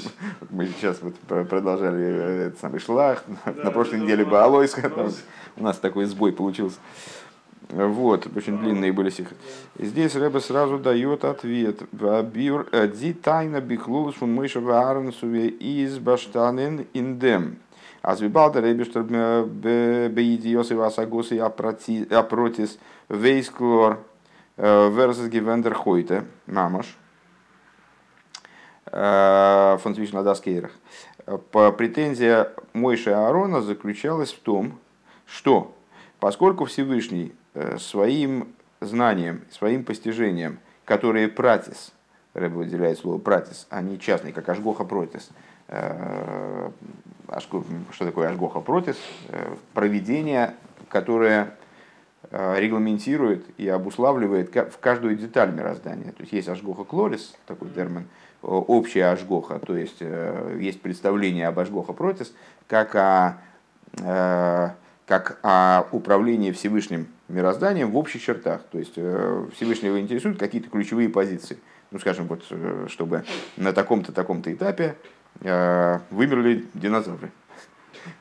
Мы 0.51 0.67
сейчас 0.67 1.01
вот 1.01 1.15
продолжали 1.47 2.45
этот 2.47 2.59
самый 2.59 2.79
шлах, 2.79 3.23
на 3.45 3.71
прошлой 3.71 4.01
неделе 4.01 4.23
Баалойс, 4.23 4.75
у 5.57 5.63
нас 5.63 5.77
такой 5.79 6.05
сбой 6.05 6.31
получился. 6.31 6.77
Вот, 7.69 8.27
очень 8.35 8.57
длинные 8.57 8.91
были 8.91 9.11
стихи. 9.11 9.35
Здесь 9.77 10.15
Рэбе 10.15 10.39
сразу 10.39 10.79
дает 10.79 11.23
ответ. 11.23 11.83
Ди 11.91 13.13
тайна 13.13 13.61
бихлулус 13.61 14.15
фун 14.15 14.33
мойша 14.33 14.59
ваарнсуве 14.59 15.49
из 15.49 15.99
баштанен 15.99 16.88
индем. 16.93 17.59
Азвибалда 18.01 18.61
ребештер 18.61 19.03
беидиосы 19.03 20.75
васагосы 20.75 21.38
апротис 21.38 22.79
вейсклор 23.07 23.99
versus 24.57 25.29
гивендер 25.29 25.75
хойте 25.75 26.25
мамаш 26.47 26.97
фон 28.91 29.95
на 30.13 30.23
Даскейрах. 30.23 30.71
Претензия 31.51 32.51
Мойши 32.73 33.11
Аарона 33.11 33.61
заключалась 33.61 34.33
в 34.33 34.39
том, 34.39 34.79
что 35.27 35.75
поскольку 36.19 36.65
Всевышний 36.65 37.31
э, 37.31 37.38
своим 37.77 38.53
знанием, 38.81 39.41
своим 39.51 39.83
постижением, 39.83 40.59
которые 40.85 41.27
пратис, 41.27 41.91
Рэбе 42.33 42.55
выделяет 42.55 42.99
слово 42.99 43.17
пратис, 43.17 43.67
а 43.69 43.81
не 43.81 43.99
частный, 43.99 44.31
как 44.31 44.47
Ашгоха 44.49 44.85
протис, 44.85 45.29
Э, 45.69 46.71
что 47.91 48.05
такое 48.05 48.29
Ашгоха 48.29 48.59
Протис? 48.59 48.97
Э, 49.27 49.55
проведение, 49.73 50.55
которое 50.89 51.55
э, 52.31 52.59
регламентирует 52.59 53.45
и 53.57 53.67
обуславливает 53.67 54.55
в 54.55 54.79
каждую 54.79 55.15
деталь 55.15 55.51
мироздания. 55.51 56.11
То 56.11 56.21
есть 56.21 56.33
есть 56.33 56.49
Ашгоха 56.49 56.83
Клорис, 56.83 57.35
такой 57.45 57.69
термин, 57.69 58.07
общая 58.41 59.11
Ашгоха, 59.11 59.59
то 59.59 59.75
есть 59.75 59.99
есть 59.99 60.81
представление 60.81 61.47
об 61.47 61.59
Ашгоха 61.59 61.91
Протис, 61.91 62.33
как 62.67 62.95
о, 62.95 63.41
как 65.05 65.39
о 65.43 65.87
управлении 65.91 66.53
Всевышним 66.53 67.07
мирозданием 67.29 67.91
в 67.91 67.98
общих 67.98 68.21
чертах. 68.21 68.62
То 68.71 68.79
есть 68.79 68.93
Всевышнего 68.93 70.00
интересуют 70.00 70.39
какие-то 70.39 70.69
ключевые 70.69 71.09
позиции. 71.09 71.57
Ну, 71.91 72.00
скажем, 72.00 72.27
вот, 72.27 72.43
чтобы 72.88 73.24
на 73.57 73.74
таком-то, 73.74 74.12
таком-то 74.12 74.53
этапе 74.53 74.95
Э, 75.41 76.00
вымерли 76.12 76.65
динозавры. 76.74 77.31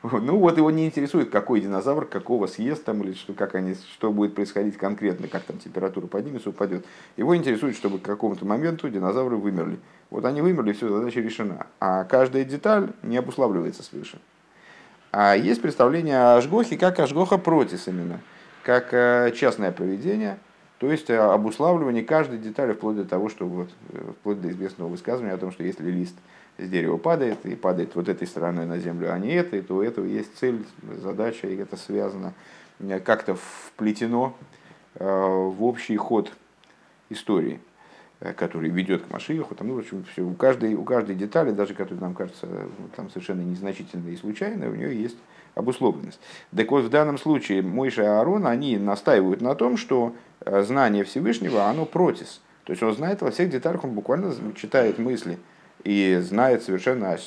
Ну 0.03 0.37
вот 0.37 0.57
его 0.57 0.71
не 0.71 0.85
интересует, 0.85 1.29
какой 1.29 1.61
динозавр, 1.61 2.05
какого 2.05 2.47
съест 2.47 2.83
там, 2.83 3.01
или 3.01 3.13
что, 3.13 3.33
как 3.33 3.55
они, 3.55 3.75
что 3.75 4.11
будет 4.11 4.35
происходить 4.35 4.77
конкретно, 4.77 5.27
как 5.27 5.43
там 5.43 5.57
температура 5.57 6.05
поднимется, 6.05 6.49
упадет. 6.49 6.85
Его 7.15 7.35
интересует, 7.35 7.75
чтобы 7.75 7.97
к 7.97 8.01
какому-то 8.01 8.45
моменту 8.45 8.89
динозавры 8.89 9.37
вымерли. 9.37 9.79
Вот 10.09 10.25
они 10.25 10.41
вымерли, 10.41 10.73
все, 10.73 10.89
задача 10.89 11.21
решена. 11.21 11.67
А 11.79 12.03
каждая 12.03 12.43
деталь 12.43 12.89
не 13.03 13.17
обуславливается 13.17 13.83
свыше. 13.83 14.19
А 15.11 15.35
есть 15.35 15.61
представление 15.61 16.17
о 16.17 16.35
Ашгохе 16.35 16.77
как 16.77 16.99
Ашгоха 16.99 17.37
протис 17.37 17.87
именно, 17.87 18.19
как 18.69 18.93
э, 18.93 19.31
частное 19.35 19.71
поведение, 19.71 20.37
то 20.77 20.91
есть 20.91 21.09
э, 21.09 21.17
обуславливание 21.17 22.03
каждой 22.03 22.37
детали 22.37 22.73
вплоть 22.73 22.97
до 22.97 23.05
того, 23.05 23.27
что 23.29 23.47
вот, 23.47 23.69
вплоть 24.19 24.39
до 24.41 24.51
известного 24.51 24.89
высказывания 24.89 25.33
о 25.33 25.37
том, 25.37 25.51
что 25.51 25.63
если 25.63 25.89
лист– 25.89 26.15
с 26.59 26.69
дерева 26.69 26.97
падает, 26.97 27.45
и 27.45 27.55
падает 27.55 27.95
вот 27.95 28.09
этой 28.09 28.27
стороной 28.27 28.65
на 28.65 28.77
землю, 28.79 29.13
а 29.13 29.17
не 29.17 29.33
этой, 29.33 29.61
то 29.61 29.77
у 29.77 29.81
этого 29.81 30.05
есть 30.05 30.37
цель, 30.37 30.65
задача, 31.01 31.47
и 31.47 31.55
это 31.55 31.77
связано, 31.77 32.33
э, 32.79 32.99
как-то 32.99 33.35
вплетено 33.35 34.35
э, 34.95 35.05
в 35.05 35.63
общий 35.63 35.95
ход 35.97 36.31
истории, 37.09 37.59
э, 38.19 38.33
который 38.33 38.69
ведет 38.69 39.03
к 39.03 39.11
Машииху. 39.11 39.55
Там, 39.55 39.69
ну, 39.69 39.75
в 39.75 39.79
общем, 39.79 40.05
все, 40.11 40.21
у, 40.21 40.33
каждой, 40.33 40.75
у 40.75 40.83
каждой 40.83 41.15
детали, 41.15 41.51
даже 41.51 41.73
которая 41.73 42.01
нам 42.01 42.13
кажется 42.13 42.47
там, 42.95 43.09
совершенно 43.09 43.41
незначительной 43.41 44.13
и 44.13 44.17
случайной, 44.17 44.67
у 44.67 44.75
нее 44.75 45.01
есть 45.01 45.17
обусловленность. 45.55 46.19
Так 46.55 46.71
вот, 46.71 46.85
в 46.85 46.89
данном 46.89 47.17
случае 47.17 47.61
Мойша 47.61 48.03
и 48.03 48.05
Аарон, 48.05 48.47
они 48.47 48.77
настаивают 48.77 49.41
на 49.41 49.55
том, 49.55 49.77
что 49.77 50.13
знание 50.45 51.03
Всевышнего, 51.03 51.65
оно 51.65 51.85
протис. 51.85 52.41
То 52.63 52.71
есть 52.71 52.83
он 52.83 52.93
знает 52.93 53.21
во 53.21 53.31
всех 53.31 53.49
деталях, 53.49 53.83
он 53.83 53.91
буквально 53.91 54.33
читает 54.55 54.99
мысли 54.99 55.39
и 55.83 56.19
знает 56.21 56.63
совершенно 56.63 57.17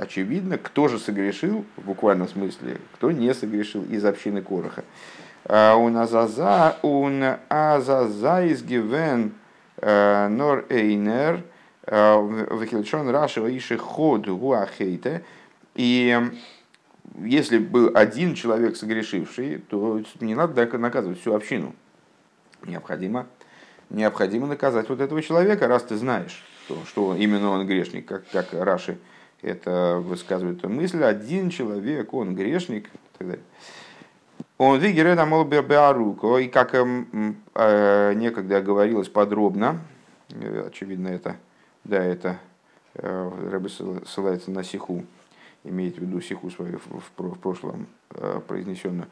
очевидно, 0.00 0.56
кто 0.58 0.88
же 0.88 0.98
согрешил, 0.98 1.64
в 1.76 1.84
буквальном 1.84 2.28
смысле, 2.28 2.78
кто 2.94 3.10
не 3.10 3.34
согрешил 3.34 3.82
из 3.84 4.04
общины 4.04 4.40
Короха. 4.40 4.84
А, 5.44 5.76
он 5.76 5.96
азаза, 5.96 6.76
он 6.82 7.24
азаза 7.48 8.44
из 8.44 8.62
гивен 8.62 9.32
э, 9.78 10.28
нор 10.28 10.64
эйнер, 10.68 11.42
э, 11.86 12.16
вахилчон 12.50 13.08
рашева 13.10 13.54
иши 13.56 13.76
ход 13.78 14.28
гуахейте. 14.28 15.24
И 15.74 16.18
если 17.16 17.58
был 17.58 17.90
один 17.94 18.34
человек 18.34 18.76
согрешивший, 18.76 19.58
то 19.68 20.02
не 20.20 20.34
надо 20.34 20.78
наказывать 20.78 21.20
всю 21.20 21.34
общину. 21.34 21.74
Необходимо 22.64 23.26
необходимо 23.90 24.46
наказать 24.46 24.88
вот 24.88 25.00
этого 25.00 25.22
человека, 25.22 25.66
раз 25.66 25.84
ты 25.84 25.96
знаешь, 25.96 26.44
что, 26.64 26.84
что 26.84 27.14
именно 27.14 27.50
он 27.50 27.66
грешник, 27.66 28.06
как, 28.06 28.28
как 28.30 28.52
Раши 28.52 28.98
это 29.40 29.98
высказывает 30.02 30.62
мысль, 30.64 31.02
один 31.02 31.50
человек, 31.50 32.12
он 32.12 32.34
грешник 32.34 32.86
и 32.86 33.18
так 33.18 33.28
далее. 33.28 33.44
Он 34.58 34.78
вигере 34.78 35.14
намол 35.14 35.44
беаруко, 35.44 36.38
и 36.38 36.48
как 36.48 36.74
э, 36.74 38.12
некогда 38.14 38.60
говорилось 38.60 39.08
подробно, 39.08 39.80
э, 40.30 40.66
очевидно 40.66 41.08
это, 41.08 41.36
да, 41.84 42.02
это 42.02 42.38
э, 42.94 43.60
ссылается 44.04 44.50
на 44.50 44.64
сиху, 44.64 45.04
имеет 45.68 45.96
в 45.96 46.00
виду 46.00 46.20
сиху 46.20 46.50
свою 46.50 46.78
в, 46.78 47.38
прошлом 47.38 47.86
э, 48.10 48.40
произнесенную. 48.46 49.08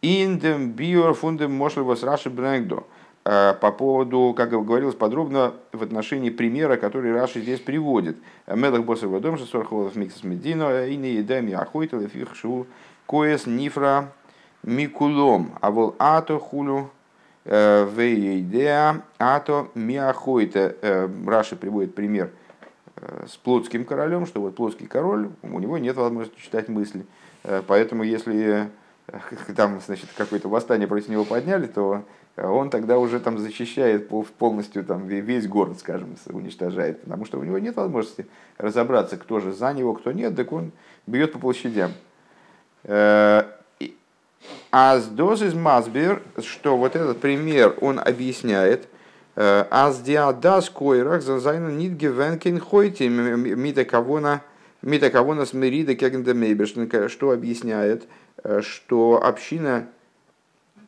Индем 0.00 0.72
биор 0.72 1.14
фундем 1.14 1.52
мошлевос 1.52 2.02
раши 2.02 2.28
брэгдо. 2.30 2.84
Э, 3.24 3.54
по 3.54 3.70
поводу, 3.70 4.34
как 4.36 4.50
говорилось 4.50 4.96
подробно, 4.96 5.54
в 5.72 5.82
отношении 5.82 6.30
примера, 6.30 6.76
который 6.76 7.12
Раши 7.12 7.40
здесь 7.40 7.60
приводит. 7.60 8.16
Мелах 8.48 8.84
Босова 8.84 9.20
дом, 9.20 9.36
что 9.36 9.46
сорхолов 9.46 9.94
микс 9.94 10.24
медино, 10.24 10.86
и 10.86 10.96
не 10.96 11.12
едами 11.12 11.52
охойтал, 11.52 12.00
и 12.00 12.08
фихшу 12.08 12.66
коес 13.06 13.46
нифра 13.46 14.12
микулом, 14.64 15.52
а 15.60 15.70
вол 15.70 15.94
ато 15.98 16.38
хулю 16.40 16.90
э, 17.44 17.88
вейдеа 17.94 19.02
ато 19.18 19.68
миахойта. 19.74 20.76
Э, 20.82 21.08
Раши 21.26 21.54
приводит 21.54 21.94
пример 21.94 22.30
с 23.26 23.36
плотским 23.36 23.84
королем, 23.84 24.26
что 24.26 24.40
вот 24.40 24.54
плотский 24.54 24.86
король, 24.86 25.30
у 25.42 25.58
него 25.58 25.78
нет 25.78 25.96
возможности 25.96 26.40
читать 26.40 26.68
мысли. 26.68 27.04
Поэтому 27.66 28.04
если 28.04 28.70
там, 29.56 29.80
значит, 29.84 30.08
какое-то 30.16 30.48
восстание 30.48 30.86
против 30.86 31.08
него 31.08 31.24
подняли, 31.24 31.66
то 31.66 32.04
он 32.36 32.70
тогда 32.70 32.98
уже 32.98 33.20
там 33.20 33.38
защищает 33.38 34.08
полностью 34.38 34.84
там, 34.84 35.06
весь 35.06 35.46
город, 35.46 35.78
скажем, 35.80 36.16
уничтожает, 36.26 37.02
потому 37.02 37.26
что 37.26 37.38
у 37.38 37.44
него 37.44 37.58
нет 37.58 37.76
возможности 37.76 38.26
разобраться, 38.56 39.16
кто 39.16 39.40
же 39.40 39.52
за 39.52 39.72
него, 39.72 39.92
кто 39.94 40.12
нет, 40.12 40.34
так 40.34 40.52
он 40.52 40.72
бьет 41.06 41.32
по 41.32 41.38
площадям. 41.38 41.92
Э, 42.84 43.44
а 44.70 44.98
с 44.98 45.08
из 45.42 45.54
Масбер, 45.54 46.22
что 46.38 46.76
вот 46.76 46.96
этот 46.96 47.20
пример, 47.20 47.76
он 47.80 47.98
объясняет, 47.98 48.84
э, 48.84 48.86
Аз 49.34 50.02
диадас 50.02 50.68
койрах 50.70 51.22
за 51.22 51.38
зайна 51.38 51.70
нит 51.70 51.92
гевенкин 51.92 52.60
хойти 52.60 53.08
мита 53.08 53.84
кавона 53.84 54.40
мита 54.82 55.10
кавона 55.10 55.46
смирида 55.46 55.94
кегенда 55.94 56.34
что 57.08 57.30
объясняет, 57.30 58.06
э, 58.44 58.60
что 58.62 59.20
община 59.22 59.86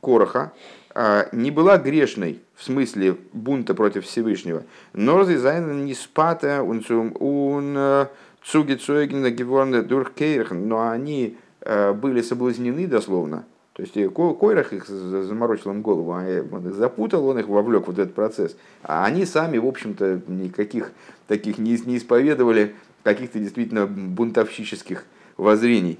Короха, 0.00 0.52
а, 0.94 1.28
не 1.32 1.50
была 1.50 1.78
грешной 1.78 2.42
в 2.54 2.64
смысле 2.64 3.16
бунта 3.32 3.74
против 3.74 4.04
Всевышнего, 4.04 4.64
но 4.92 5.24
не 5.72 5.94
спата 5.94 6.62
он 6.62 7.74
э, 7.76 8.06
צוגע 8.44 8.74
צוגענארט 8.74 9.30
געווארן 9.30 9.82
דורך 9.82 10.21
קרח'ן, 10.21 10.68
но 10.68 10.88
они 10.88 11.38
э, 11.62 11.92
были 11.92 12.20
соблазнены 12.20 12.86
дословно, 12.86 13.44
то 13.74 13.82
есть 13.82 13.96
э, 13.96 14.08
Койрах 14.08 14.72
их 14.72 14.86
заморочил 14.86 15.72
им 15.72 15.82
голову, 15.82 16.12
он 16.12 16.68
их 16.68 16.74
запутал, 16.74 17.26
он 17.26 17.40
их 17.40 17.48
вовлек 17.48 17.88
в 17.88 17.90
этот 17.90 18.14
процесс. 18.14 18.56
А 18.84 19.04
они 19.04 19.26
сами, 19.26 19.58
в 19.58 19.66
общем-то, 19.66 20.22
никаких 20.28 20.92
таких 21.26 21.58
не, 21.58 21.76
не 21.84 21.96
исповедовали 21.96 22.76
каких-то 23.02 23.40
действительно 23.40 23.86
бунтовщических 23.86 25.04
воззрений. 25.36 25.98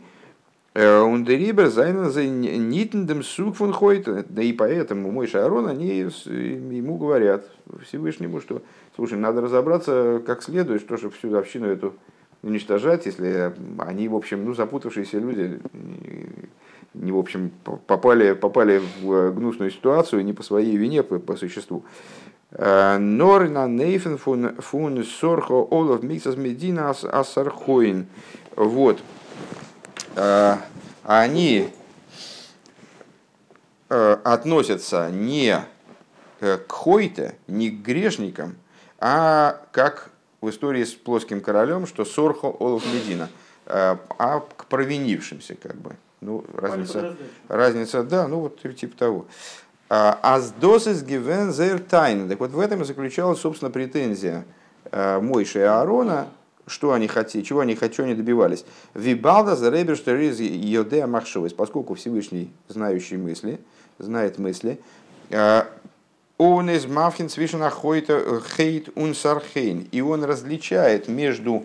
און 0.75 1.03
דעריבער 1.03 1.69
זיינען 1.69 2.11
זיי 2.11 2.25
ניט 2.25 2.58
אין 2.58 2.90
דעם 2.90 3.23
סוג 3.23 3.57
פון. 3.57 3.75
Да 4.29 4.43
и 4.43 4.53
поэтому 4.53 5.11
Моше 5.11 5.27
Аарон, 5.27 5.69
они 5.69 5.99
ему 5.99 6.97
говорят 6.97 7.45
Всевышнему, 7.85 8.41
что 8.41 8.63
слушай, 8.97 9.19
надо 9.19 9.41
разобраться 9.41 10.23
как 10.25 10.43
следует, 10.43 10.81
что 10.81 10.97
же 10.97 11.11
всю 11.11 11.37
общину 11.37 11.67
эту 11.67 11.95
уничтожать, 12.45 13.07
если 13.07 13.55
они, 13.79 14.09
в 14.09 14.15
общем, 14.15 14.45
ну, 14.45 14.55
запутавшиеся 14.55 15.19
люди, 15.19 15.61
не, 17.05 17.13
в 17.13 17.19
общем, 17.19 17.51
попали, 17.87 18.33
попали 18.33 18.83
в 19.03 19.31
гнусную 19.33 19.71
ситуацию 19.71 20.25
не 20.25 20.33
по 20.33 20.43
своей 20.43 20.77
вине, 20.77 21.03
по, 21.03 21.19
по 21.19 21.37
существу. 21.37 21.85
Норна 22.51 23.67
нейфен 23.67 24.17
фун 24.17 25.05
сорхо 25.05 25.55
олов 25.55 26.03
миксас 26.03 26.37
медина 26.37 26.91
асархоин. 26.91 28.07
Вот. 28.57 29.01
Э, 30.17 30.57
они 31.03 31.69
э, 33.89 34.17
относятся 34.23 35.11
не 35.11 35.59
к 36.41 36.71
хойте, 36.71 37.37
не 37.47 37.71
к 37.71 37.83
грешникам, 37.83 38.57
а 38.99 39.63
как 39.73 40.11
в 40.41 40.51
истории 40.51 40.85
с 40.85 40.93
плоским 40.93 41.41
королем, 41.41 41.87
что 41.87 42.05
сорхо 42.05 42.47
олов 42.47 42.85
медина, 42.93 43.29
э, 43.67 43.97
а 44.19 44.41
к 44.41 44.67
провинившимся, 44.67 45.55
как 45.55 45.77
бы. 45.77 45.97
Ну, 46.25 46.45
разница, 46.55 47.17
разница, 47.49 48.03
да, 48.03 48.27
ну 48.27 48.41
вот 48.41 48.61
типа 48.77 48.97
того. 48.97 49.27
Аздосис 49.89 51.03
гивен 51.03 51.53
зер 51.53 51.79
тайн. 51.81 52.29
Так 52.29 52.41
вот 52.41 52.53
в 52.53 52.61
этом 52.61 52.83
и 52.83 52.85
заключалась, 52.85 53.41
собственно, 53.41 53.71
претензия 53.71 54.45
Мойши 54.91 55.59
и 55.59 55.63
Аарона 55.63 56.29
что 56.67 56.93
они 56.93 57.09
хотели, 57.09 57.43
чего 57.43 57.61
они, 57.61 57.77
чего 57.77 58.07
они 58.07 58.15
добивались. 58.15 58.65
Вибалда 58.95 59.57
за 59.57 59.71
рейберштериз 59.71 60.41
йодеа 60.41 61.07
махшовис, 61.07 61.53
поскольку 61.53 61.95
Всевышний 61.95 62.53
знающий 62.69 63.17
мысли, 63.17 63.61
знает 63.99 64.39
мысли, 64.39 64.81
а, 65.31 65.67
он 66.39 66.71
из 66.71 66.87
мафхин 66.87 67.29
свишена 67.29 67.71
хейт 67.71 68.89
унсархейн, 68.95 69.89
и 69.91 70.01
он 70.01 70.25
различает 70.25 71.09
между, 71.09 71.65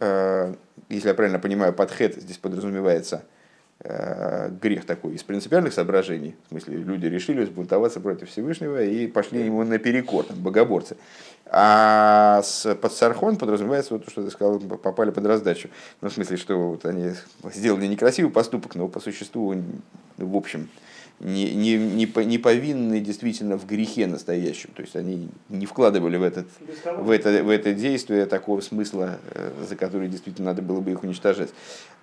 а, 0.00 0.54
если 0.88 1.08
я 1.08 1.14
правильно 1.14 1.38
понимаю, 1.38 1.72
под 1.72 1.92
хет 1.92 2.16
здесь 2.16 2.38
подразумевается 2.38 3.16
а, 3.16 3.33
грех 3.80 4.86
такой 4.86 5.14
из 5.14 5.22
принципиальных 5.22 5.72
соображений, 5.72 6.36
в 6.46 6.48
смысле 6.50 6.76
люди 6.78 7.06
решили 7.06 7.44
взбунтоваться 7.44 8.00
против 8.00 8.30
Всевышнего 8.30 8.82
и 8.82 9.06
пошли 9.06 9.44
ему 9.44 9.62
наперекор, 9.64 10.24
там, 10.24 10.38
богоборцы. 10.38 10.96
А 11.46 12.40
с, 12.42 12.74
под 12.76 12.92
Сархон 12.92 13.36
подразумевается 13.36 13.94
вот 13.94 14.04
то, 14.06 14.10
что 14.10 14.22
ты 14.22 14.30
сказал, 14.30 14.58
попали 14.58 15.10
под 15.10 15.26
раздачу. 15.26 15.68
Ну, 16.00 16.08
в 16.08 16.12
смысле, 16.12 16.36
что 16.36 16.70
вот 16.70 16.86
они 16.86 17.10
сделали 17.52 17.86
некрасивый 17.86 18.30
поступок, 18.32 18.74
но 18.74 18.88
по 18.88 19.00
существу, 19.00 19.54
в 20.16 20.36
общем, 20.36 20.68
не, 21.20 21.54
не, 21.54 21.76
не, 21.76 22.06
не 22.24 22.38
повинны 22.38 23.00
действительно 23.00 23.56
в 23.56 23.66
грехе 23.66 24.06
настоящем. 24.06 24.70
То 24.74 24.82
есть 24.82 24.96
они 24.96 25.28
не 25.48 25.66
вкладывали 25.66 26.16
в, 26.16 26.22
этот, 26.22 26.46
в, 26.84 27.10
это, 27.10 27.42
в 27.42 27.48
это 27.48 27.72
действие 27.72 28.26
такого 28.26 28.60
смысла, 28.60 29.18
э, 29.30 29.50
за 29.68 29.76
который 29.76 30.08
действительно 30.08 30.50
надо 30.50 30.62
было 30.62 30.80
бы 30.80 30.90
их 30.90 31.02
уничтожать. 31.02 31.50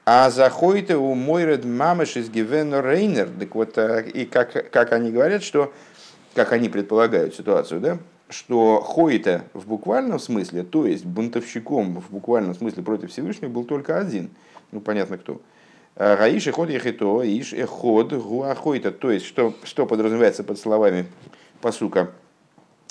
А 0.05 0.29
заходит 0.31 0.91
у 0.91 1.13
Мойред 1.13 1.65
Мамыш 1.65 2.17
из 2.17 2.29
Гивена 2.29 2.81
Рейнер. 2.81 3.29
Так 3.39 3.53
вот, 3.53 3.77
э, 3.77 4.09
и 4.09 4.25
как, 4.25 4.71
как 4.71 4.93
они 4.93 5.11
говорят, 5.11 5.43
что, 5.43 5.71
как 6.33 6.53
они 6.53 6.69
предполагают 6.69 7.35
ситуацию, 7.35 7.81
да, 7.81 7.99
что 8.29 8.81
Хоита 8.81 9.43
в 9.53 9.67
буквальном 9.67 10.19
смысле, 10.19 10.63
то 10.63 10.87
есть 10.87 11.05
бунтовщиком 11.05 12.01
в 12.01 12.09
буквальном 12.09 12.55
смысле 12.55 12.81
против 12.81 13.11
Всевышнего 13.11 13.49
был 13.49 13.65
только 13.65 13.99
один. 13.99 14.29
Ну, 14.71 14.79
понятно 14.79 15.17
кто. 15.17 15.41
А 15.95 16.15
Гаиш 16.15 16.47
и 16.47 16.51
ход 16.51 16.69
ехито, 16.69 17.21
иш 17.23 17.53
эход 17.53 18.13
гуахойта. 18.13 18.91
То 18.91 19.11
есть, 19.11 19.25
что, 19.25 19.53
что 19.63 19.85
подразумевается 19.85 20.43
под 20.43 20.57
словами 20.57 21.05
посука? 21.61 22.11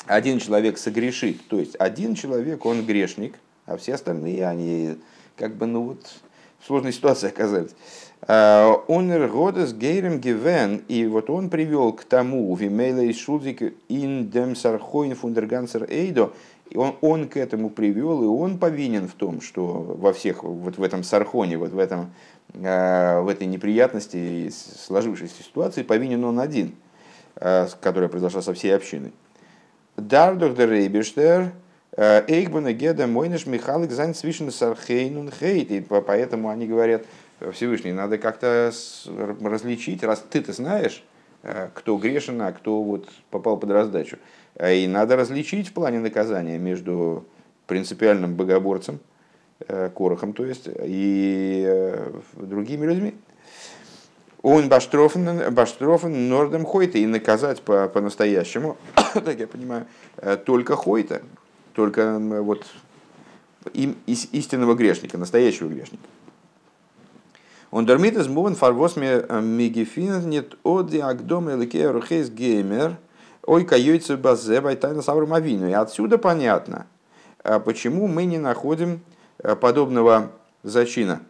Один 0.07 0.39
человек 0.39 0.79
согрешит, 0.79 1.47
то 1.49 1.59
есть 1.59 1.77
один 1.79 2.15
человек, 2.15 2.65
он 2.65 2.85
грешник, 2.85 3.35
а 3.67 3.77
все 3.77 3.95
остальные, 3.95 4.47
они 4.47 4.97
как 5.37 5.55
бы, 5.55 5.67
ну 5.67 5.83
вот, 5.83 6.07
в 6.59 6.67
сложной 6.67 6.93
ситуации 6.93 7.29
оказались. 7.29 7.71
Унер 8.27 9.29
Годес 9.29 9.73
Гейрем 9.73 10.19
Гивен, 10.19 10.83
и 10.89 11.07
вот 11.07 11.31
он 11.31 11.51
привел 11.51 11.93
к 11.93 12.05
тому, 12.05 12.55
Вимейла 12.55 13.01
и 13.01 13.13
Шудзик 13.13 13.75
ин 13.89 14.31
дем 14.31 14.57
сархойн 14.57 15.15
фундергансер 15.15 15.87
эйдо, 15.89 16.33
и 16.71 16.77
он, 16.77 16.97
он 17.01 17.29
к 17.29 17.37
этому 17.37 17.69
привел, 17.69 18.23
и 18.23 18.27
он 18.27 18.59
повинен 18.59 19.07
в 19.07 19.13
том, 19.13 19.41
что 19.41 19.65
во 19.65 20.13
всех, 20.13 20.45
вот 20.45 20.79
в 20.79 20.83
этом 20.83 21.03
сархоне, 21.03 21.59
вот 21.59 21.73
в, 21.73 21.79
этом, 21.79 22.13
в 22.53 23.31
этой 23.31 23.47
неприятности, 23.47 24.51
сложившейся 24.51 25.43
ситуации, 25.43 25.83
повинен 25.83 26.25
он 26.25 26.41
один, 26.41 26.75
которая 27.35 28.09
произошла 28.09 28.43
со 28.43 28.53
всей 28.55 28.75
общиной. 28.75 29.13
Дардох 29.97 30.57
де 30.57 30.67
Рейбештер, 30.67 31.53
Эйкбана 31.97 32.73
Геда 32.73 33.07
Мойнеш 33.07 33.47
Михалик 33.47 33.93
Зайн 33.93 34.15
Свишен 34.15 34.51
Сархейнун 34.51 35.31
Хейт. 35.31 35.71
И 35.71 35.81
поэтому 35.81 36.49
они 36.49 36.67
говорят, 36.67 37.05
Всевышний, 37.53 37.93
надо 37.93 38.19
как-то 38.19 38.71
различить, 39.43 40.03
раз 40.03 40.25
ты-то 40.31 40.53
знаешь, 40.53 41.03
э, 41.43 41.69
кто 41.75 41.97
грешен, 41.97 42.41
а 42.43 42.53
кто 42.53 42.83
вот 42.83 43.09
попал 43.31 43.57
под 43.57 43.71
раздачу. 43.71 44.19
Э, 44.57 44.77
и 44.77 44.87
надо 44.87 45.17
различить 45.17 45.69
в 45.69 45.73
плане 45.73 46.01
наказания 46.01 46.59
между 46.59 47.25
принципиальным 47.67 48.35
богоборцем, 48.35 48.97
э, 48.97 48.99
Корохом, 49.95 50.33
то 50.33 50.45
есть, 50.45 50.69
и 50.69 51.95
другими 52.35 52.87
людьми. 52.87 53.15
Он 54.43 54.69
баштрофен, 54.69 55.53
баштрофен 55.53 56.29
нордем 56.29 56.65
хойта 56.65 56.99
и 56.99 57.07
наказать 57.07 57.61
по, 57.61 57.89
по-настоящему, 57.89 58.79
так 59.15 59.39
я 59.39 59.47
понимаю, 59.47 59.87
только 60.47 60.77
хойта, 60.77 61.21
только 61.75 62.19
вот 62.19 62.65
им, 63.75 63.97
истинного 64.07 64.75
грешника, 64.75 65.19
настоящего 65.19 65.69
грешника. 65.69 66.05
Он 67.71 67.87
дормит 67.87 68.17
из 68.17 68.27
мувен 68.27 68.57
фарвос 68.57 68.97
мегефин 68.97 70.29
нет 70.29 70.55
оди 70.65 70.99
агдом 70.99 71.51
эликея 71.51 71.93
рухейс 71.93 72.29
геймер 72.29 72.97
און 73.47 73.65
כיוצא 73.65 74.17
בזה 74.17 74.61
ביי 74.61 74.79
טענת 74.79 75.03
אברהם 75.03 75.33
אבינו. 75.33 75.69
И 75.69 75.73
отсюда 75.73 76.19
понятно, 76.19 76.87
а 77.45 77.61
почему 77.61 78.09
мы 78.09 78.25
не 78.25 78.39
находим 78.39 78.95
э, 78.95 79.20
подобного 79.61 80.31
зачина 80.63 81.21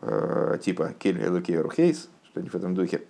э, 0.00 0.58
типа 0.62 0.92
א-ל 0.98 1.22
אלקי 1.22 1.62
הרוחות, 1.62 2.08
что-нибудь 2.30 2.52
в 2.52 2.56
этом 2.56 2.74
духе, 2.74 3.02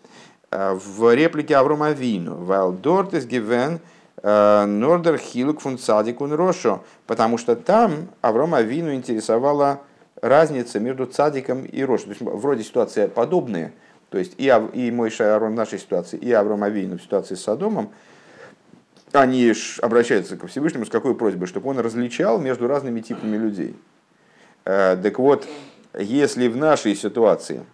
э, 0.50 0.74
в 0.74 1.14
реплике 1.14 1.56
Аврома 1.56 1.90
Авину. 1.90 2.36
ווייל 2.36 2.80
דארט 2.80 3.14
איז 3.14 3.26
געווען 3.26 3.80
נאר 4.22 4.70
דער 4.70 5.18
חילוק 5.18 5.60
פון 5.60 5.78
צדיק 5.78 6.12
און 6.12 6.32
רשע, 6.32 6.84
потому 7.08 7.38
что 7.38 7.56
там 7.56 8.08
Аврома 8.20 8.60
Авину 8.60 8.94
интересовала 8.94 9.80
разница 10.22 10.78
между 10.80 11.06
цадиком 11.06 11.64
и 11.64 11.82
рошем. 11.82 12.06
То 12.06 12.10
есть 12.10 12.22
вроде 12.22 12.62
ситуация 12.62 13.08
подобная, 13.08 13.72
то 14.08 14.18
есть 14.18 14.34
и, 14.38 14.48
Ав, 14.48 14.74
и 14.74 14.90
мой 14.90 15.10
Шаарон 15.10 15.52
в 15.52 15.56
нашей 15.56 15.78
ситуации, 15.78 16.18
и 16.18 16.30
Авраам 16.32 16.62
Авейну 16.62 16.98
в 16.98 17.02
ситуации 17.02 17.34
с 17.34 17.42
Содомом, 17.42 17.90
они 19.12 19.52
обращаются 19.80 20.36
ко 20.36 20.46
Всевышнему 20.46 20.86
с 20.86 20.90
какой 20.90 21.14
просьбой, 21.14 21.46
чтобы 21.46 21.68
он 21.68 21.78
различал 21.78 22.38
между 22.38 22.66
разными 22.66 23.00
типами 23.00 23.36
людей. 23.36 23.74
Э, 24.64 24.96
так 25.02 25.18
вот, 25.18 25.46
если 25.98 26.48
в 26.48 26.56
нашей 26.56 26.94
ситуации 26.94 27.64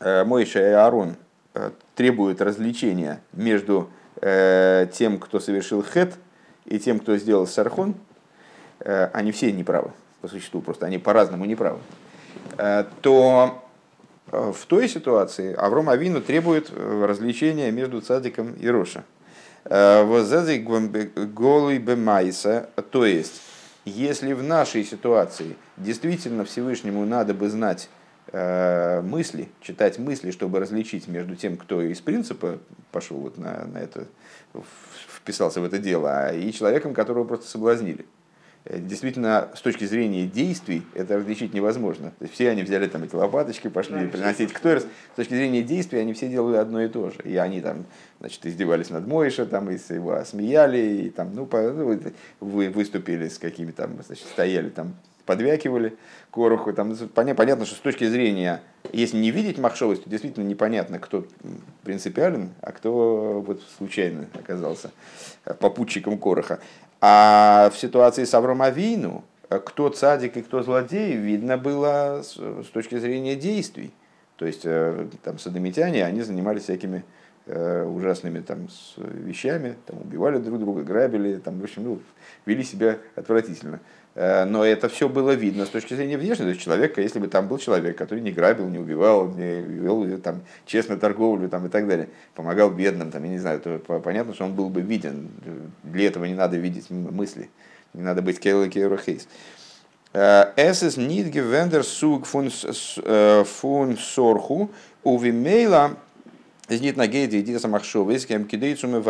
э, 0.00 0.24
Мойша 0.24 0.60
и 0.60 0.72
Аарон 0.72 1.16
э, 1.54 1.70
требуют 1.94 2.40
развлечения 2.40 3.20
между 3.32 3.90
тем, 4.20 5.18
кто 5.18 5.38
совершил 5.38 5.82
хет, 5.82 6.14
и 6.64 6.78
тем, 6.78 7.00
кто 7.00 7.18
сделал 7.18 7.46
сархон, 7.46 7.94
они 8.78 9.32
все 9.32 9.52
неправы 9.52 9.90
по 10.24 10.28
существу, 10.28 10.62
просто 10.62 10.86
они 10.86 10.96
по-разному 10.96 11.44
неправы, 11.44 11.80
э, 12.56 12.84
то 13.02 13.62
э, 14.32 14.52
в 14.56 14.64
той 14.64 14.88
ситуации 14.88 15.54
Авром 15.54 15.90
Авину 15.90 16.22
требует 16.22 16.70
э, 16.70 17.04
развлечения 17.06 17.70
между 17.70 18.00
цадиком 18.00 18.54
и 18.54 18.66
Роша. 18.66 19.04
Голый 19.66 20.58
бемайса, 21.78 22.70
то 22.90 23.04
есть, 23.04 23.42
если 23.84 24.32
в 24.32 24.42
нашей 24.42 24.84
ситуации 24.84 25.56
действительно 25.76 26.44
Всевышнему 26.44 27.04
надо 27.04 27.34
бы 27.34 27.48
знать 27.48 27.88
мысли, 28.32 29.48
читать 29.60 29.98
мысли, 29.98 30.30
чтобы 30.30 30.58
различить 30.58 31.06
между 31.08 31.36
тем, 31.36 31.56
кто 31.56 31.82
из 31.82 32.00
принципа 32.00 32.58
пошел 32.90 33.18
вот 33.18 33.38
на, 33.38 33.66
на 33.66 33.78
это, 33.78 34.08
вписался 35.08 35.60
в 35.60 35.64
это 35.64 35.78
дело, 35.78 36.34
и 36.34 36.52
человеком, 36.52 36.94
которого 36.94 37.24
просто 37.24 37.46
соблазнили. 37.48 38.06
Э, 38.66 38.78
действительно, 38.78 39.50
с 39.54 39.60
точки 39.60 39.84
зрения 39.84 40.26
действий, 40.26 40.84
это 40.94 41.16
различить 41.16 41.52
невозможно. 41.52 42.10
То 42.18 42.24
есть 42.24 42.34
все 42.34 42.50
они 42.50 42.62
взяли 42.62 42.86
там 42.86 43.04
эти 43.04 43.14
лопаточки, 43.14 43.68
пошли 43.68 44.06
приносить 44.06 44.52
к 44.52 44.60
Торис. 44.60 44.86
С 45.12 45.16
точки 45.16 45.34
зрения 45.34 45.62
действий 45.62 45.98
они 45.98 46.14
все 46.14 46.28
делали 46.28 46.56
одно 46.56 46.82
и 46.82 46.88
то 46.88 47.10
же. 47.10 47.18
И 47.24 47.36
они 47.36 47.60
там, 47.60 47.84
значит, 48.20 48.44
издевались 48.46 48.90
над 48.90 49.06
Моиша, 49.06 49.44
там, 49.44 49.70
и 49.70 49.74
его 49.74 50.24
смеяли, 50.24 50.78
и 50.78 51.10
там, 51.10 51.34
ну, 51.34 51.46
по, 51.46 51.60
ну 51.60 52.00
вы, 52.40 52.70
выступили 52.70 53.28
с 53.28 53.38
какими 53.38 53.70
там, 53.70 54.02
значит, 54.02 54.26
стояли 54.26 54.70
там, 54.70 54.94
подвякивали 55.26 55.96
короху. 56.30 56.72
Там, 56.72 56.94
понятно, 57.14 57.66
что 57.66 57.76
с 57.76 57.80
точки 57.80 58.06
зрения, 58.06 58.62
если 58.92 59.16
не 59.16 59.30
видеть 59.30 59.58
махшовость, 59.58 60.04
то 60.04 60.10
действительно 60.10 60.44
непонятно, 60.44 60.98
кто 60.98 61.26
принципиален, 61.82 62.50
а 62.60 62.72
кто 62.72 63.42
вот 63.46 63.62
случайно 63.76 64.26
оказался 64.34 64.90
попутчиком 65.60 66.18
короха. 66.18 66.60
А 67.06 67.68
в 67.68 67.76
ситуации 67.76 68.24
с 68.24 68.32
Авромавину, 68.32 69.24
э, 69.50 69.58
кто 69.58 69.90
цадик 69.90 70.38
и 70.38 70.42
кто 70.42 70.62
злодей, 70.62 71.14
видно 71.16 71.58
было 71.58 72.22
с, 72.22 72.32
точки 72.72 72.96
зрения 72.96 73.36
действий. 73.36 73.92
То 74.36 74.46
есть 74.46 74.62
э, 74.64 75.08
там 75.22 75.38
садомитяне, 75.38 76.02
они 76.02 76.22
занимались 76.22 76.62
всякими 76.62 77.04
ужасными 77.46 78.40
там, 78.40 78.68
вещами, 78.96 79.76
там, 79.86 80.00
убивали 80.00 80.38
друг 80.38 80.60
друга, 80.60 80.82
грабили, 80.82 81.36
там, 81.36 81.60
в 81.60 81.64
общем, 81.64 81.84
ну, 81.84 82.00
вели 82.46 82.64
себя 82.64 82.98
отвратительно. 83.16 83.80
Э, 84.14 84.44
но 84.44 84.64
это 84.64 84.88
все 84.88 85.08
было 85.08 85.32
видно 85.32 85.66
с 85.66 85.70
точки 85.70 85.94
зрения 85.94 86.16
внешней. 86.16 86.52
То 86.52 86.58
человека, 86.58 87.00
если 87.00 87.18
бы 87.18 87.28
там 87.28 87.48
был 87.48 87.58
человек, 87.58 87.98
который 87.98 88.20
не 88.20 88.30
грабил, 88.32 88.68
не 88.68 88.78
убивал, 88.78 89.28
не 89.28 89.60
вел 89.60 90.18
там, 90.18 90.42
честно 90.66 90.96
торговлю 90.96 91.48
там, 91.48 91.66
и 91.66 91.68
так 91.68 91.86
далее, 91.88 92.08
помогал 92.34 92.70
бедным, 92.70 93.10
там, 93.10 93.24
я 93.24 93.30
не 93.30 93.38
знаю, 93.38 93.60
то 93.60 93.78
понятно, 94.00 94.34
что 94.34 94.44
он 94.44 94.54
был 94.54 94.70
бы 94.70 94.80
виден. 94.80 95.28
Для 95.82 96.06
этого 96.06 96.24
не 96.24 96.34
надо 96.34 96.56
видеть 96.56 96.90
мысли, 96.90 97.50
не 97.92 98.02
надо 98.02 98.22
быть 98.22 98.38
кейло 98.38 98.68
кейро 98.68 98.96
хейс. 98.96 99.28
Эсэс 100.12 100.96
нит 100.96 101.26
гевендер 101.26 101.82
суг 101.82 102.24
фун 102.26 103.96
сорху 103.98 104.70
увимейла 105.02 105.96
из 106.68 106.80
нит 106.80 106.96
на 106.96 107.06
гейде 107.06 107.40
иди 107.40 107.58
самахшова, 107.58 108.10
из 108.12 108.24
кем 108.26 108.46
кидей 108.46 108.74
цумы 108.74 109.02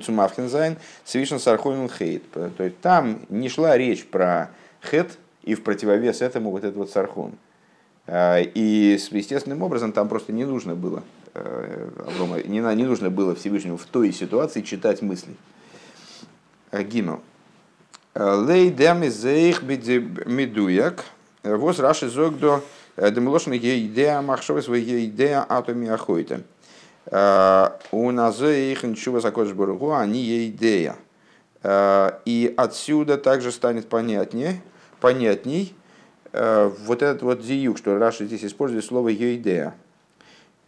цумавхен 0.00 0.48
зайн, 0.48 0.78
свишен 1.04 1.38
сархонен 1.38 1.88
хейт. 1.88 2.22
То 2.30 2.64
есть 2.64 2.80
там 2.80 3.20
не 3.28 3.48
шла 3.48 3.76
речь 3.76 4.06
про 4.06 4.50
хет, 4.82 5.18
и 5.42 5.54
в 5.54 5.62
противовес 5.62 6.22
этому 6.22 6.50
вот 6.50 6.64
этот 6.64 6.76
вот 6.76 6.90
сархон. 6.90 7.32
А, 8.06 8.40
и 8.40 8.98
естественным 9.10 9.62
образом 9.62 9.92
там 9.92 10.08
просто 10.08 10.32
не 10.32 10.44
нужно 10.44 10.74
было 10.74 11.02
э, 11.34 11.88
не, 12.46 12.58
не 12.58 12.84
нужно 12.84 13.10
было 13.10 13.34
Всевышнему 13.34 13.76
в 13.76 13.84
той 13.84 14.12
ситуации 14.12 14.60
читать 14.62 15.02
мысли. 15.02 15.34
Э, 16.70 16.82
Гимел. 16.82 17.20
Э, 18.14 18.44
Лей 18.46 18.70
дем 18.70 19.02
из 19.02 19.22
медуяк. 19.24 21.04
Воз 21.42 21.78
раши 21.78 22.08
зог 22.08 22.38
до 22.38 22.62
демолошна 22.96 23.58
идея 23.58 24.20
махшова 24.20 24.60
своей 24.60 25.06
идея 25.06 25.44
атоми 25.48 25.88
охойта. 25.88 26.42
Э, 27.06 27.70
у 27.90 28.10
нас 28.10 28.40
их 28.40 28.82
ничего 28.84 29.20
Баругу, 29.54 29.94
они 29.94 30.20
ей 30.20 30.50
идея. 30.50 30.96
Э, 31.62 32.12
и 32.24 32.52
отсюда 32.56 33.18
также 33.18 33.52
станет 33.52 33.88
понятнее, 33.88 34.62
понятней 35.00 35.74
э, 36.32 36.70
вот 36.86 37.02
этот 37.02 37.22
вот 37.22 37.42
зиюк, 37.42 37.78
что 37.78 37.98
Раша 37.98 38.24
здесь 38.24 38.44
использует 38.44 38.84
слово 38.84 39.08
«еидея». 39.08 39.74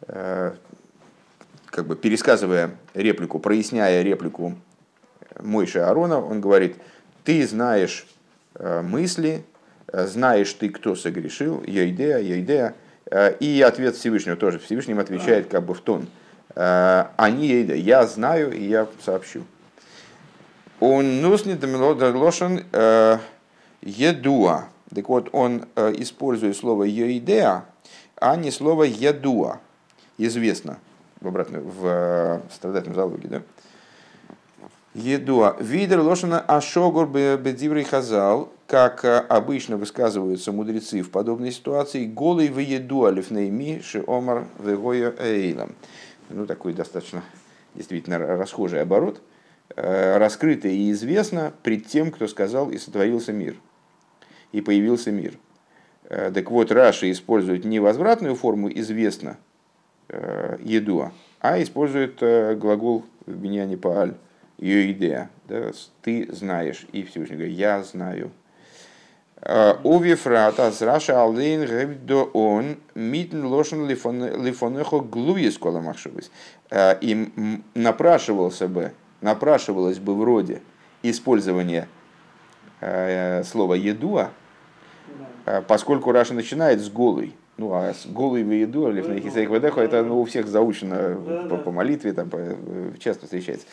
Как 0.06 1.86
бы 1.86 1.96
пересказывая 1.96 2.76
реплику, 2.92 3.38
проясняя 3.38 4.02
реплику 4.02 4.54
Мойши 5.40 5.78
Арона, 5.78 6.20
он 6.20 6.42
говорит, 6.42 6.76
ты 7.24 7.46
знаешь 7.46 8.06
мысли, 8.60 9.44
знаешь 9.90 10.52
ты, 10.52 10.68
кто 10.68 10.94
согрешил, 10.94 11.62
еидея, 11.66 12.18
еидея, 12.18 12.74
и 13.40 13.64
ответ 13.66 13.96
Всевышнего 13.96 14.36
тоже. 14.36 14.58
Всевышним 14.58 14.98
отвечает 14.98 15.48
как 15.48 15.64
бы 15.64 15.72
в 15.72 15.80
тон– 15.80 16.06
они, 16.54 17.48
я 17.48 18.06
знаю 18.06 18.52
и 18.52 18.64
я 18.64 18.86
сообщу. 19.04 19.44
Он 20.80 21.22
нусни 21.22 21.58
лошен 22.12 22.64
э, 22.72 23.18
едуа. 23.82 24.64
Так 24.94 25.08
вот, 25.08 25.28
он 25.32 25.66
э, 25.76 25.92
использует 25.96 26.56
слово 26.56 26.84
еидеа, 26.84 27.64
а 28.16 28.36
не 28.36 28.50
слово 28.50 28.84
едуа. 28.84 29.60
Известно 30.18 30.78
в 31.20 31.28
обратно 31.28 31.60
в 31.60 32.42
страдательном 32.54 32.94
залоге, 32.94 33.28
да? 33.28 33.42
Едуа. 34.94 35.56
Видер 35.58 36.00
лошана 36.00 36.38
ашогур 36.38 37.08
бедиврей 37.08 37.82
хазал, 37.82 38.52
как 38.68 39.04
э, 39.04 39.18
обычно 39.18 39.76
высказываются 39.76 40.52
мудрецы 40.52 41.02
в 41.02 41.10
подобной 41.10 41.50
ситуации, 41.50 42.04
голый 42.04 42.48
в 42.48 42.58
еду 42.58 43.06
алифнейми 43.06 43.80
ши 43.82 44.04
омар 44.06 44.46
вегоя 44.60 45.12
эйлам. 45.18 45.74
Ну, 46.30 46.46
такой 46.46 46.72
достаточно 46.72 47.22
действительно 47.74 48.18
расхожий 48.18 48.80
оборот. 48.80 49.22
Э, 49.76 50.16
раскрыто 50.18 50.68
и 50.68 50.90
известно 50.90 51.52
пред 51.62 51.86
тем, 51.86 52.10
кто 52.10 52.28
сказал 52.28 52.70
и 52.70 52.78
сотворился 52.78 53.32
мир. 53.32 53.56
И 54.52 54.60
появился 54.60 55.10
мир. 55.10 55.38
Э, 56.04 56.30
так 56.32 56.50
вот, 56.50 56.70
Раши 56.70 57.10
использует 57.10 57.64
не 57.64 57.80
возвратную 57.80 58.34
форму 58.34 58.70
известно 58.70 59.38
едуа, 60.62 61.12
а 61.40 61.60
использует 61.60 62.20
глагол 62.58 63.06
в 63.24 63.34
Биньяне 63.34 63.78
Пааль 63.78 64.14
ее 64.58 64.92
идея. 64.92 65.30
Да, 65.48 65.70
ты 66.02 66.28
знаешь. 66.32 66.86
И 66.92 67.02
Всевышний 67.02 67.36
говорит, 67.36 67.56
я 67.56 67.82
знаю. 67.82 68.30
Увифрат 69.84 70.58
аз 70.58 70.80
раша 70.82 71.20
алдейн 71.20 71.66
гебдо 71.66 72.30
он 72.32 72.76
митн 72.94 73.44
лошен 73.44 73.86
лифонехо 73.86 75.00
глуис 75.00 75.58
кола 75.58 75.80
махшевис. 75.80 76.30
И 77.00 77.30
напрашивался 77.74 78.68
бы, 78.68 78.92
напрашивалось 79.20 79.98
бы 79.98 80.14
вроде 80.16 80.62
использование 81.02 81.88
слова 83.44 83.74
ידוע, 83.74 84.30
поскольку 85.68 86.12
Раши 86.12 86.34
начинает 86.34 86.80
с 86.80 86.88
גלוי. 86.88 87.34
Ну, 87.56 87.72
а 87.72 87.94
с 87.94 88.06
גלוי 88.06 88.42
וידוע, 88.42 89.52
это 89.78 90.02
ну, 90.02 90.20
у 90.20 90.24
всех 90.24 90.48
заучено 90.48 91.46
по, 91.48 91.56
по 91.58 91.70
молитве, 91.70 92.12
там, 92.12 92.28
по, 92.28 92.38
часто 92.98 93.26
встречается. 93.26 93.66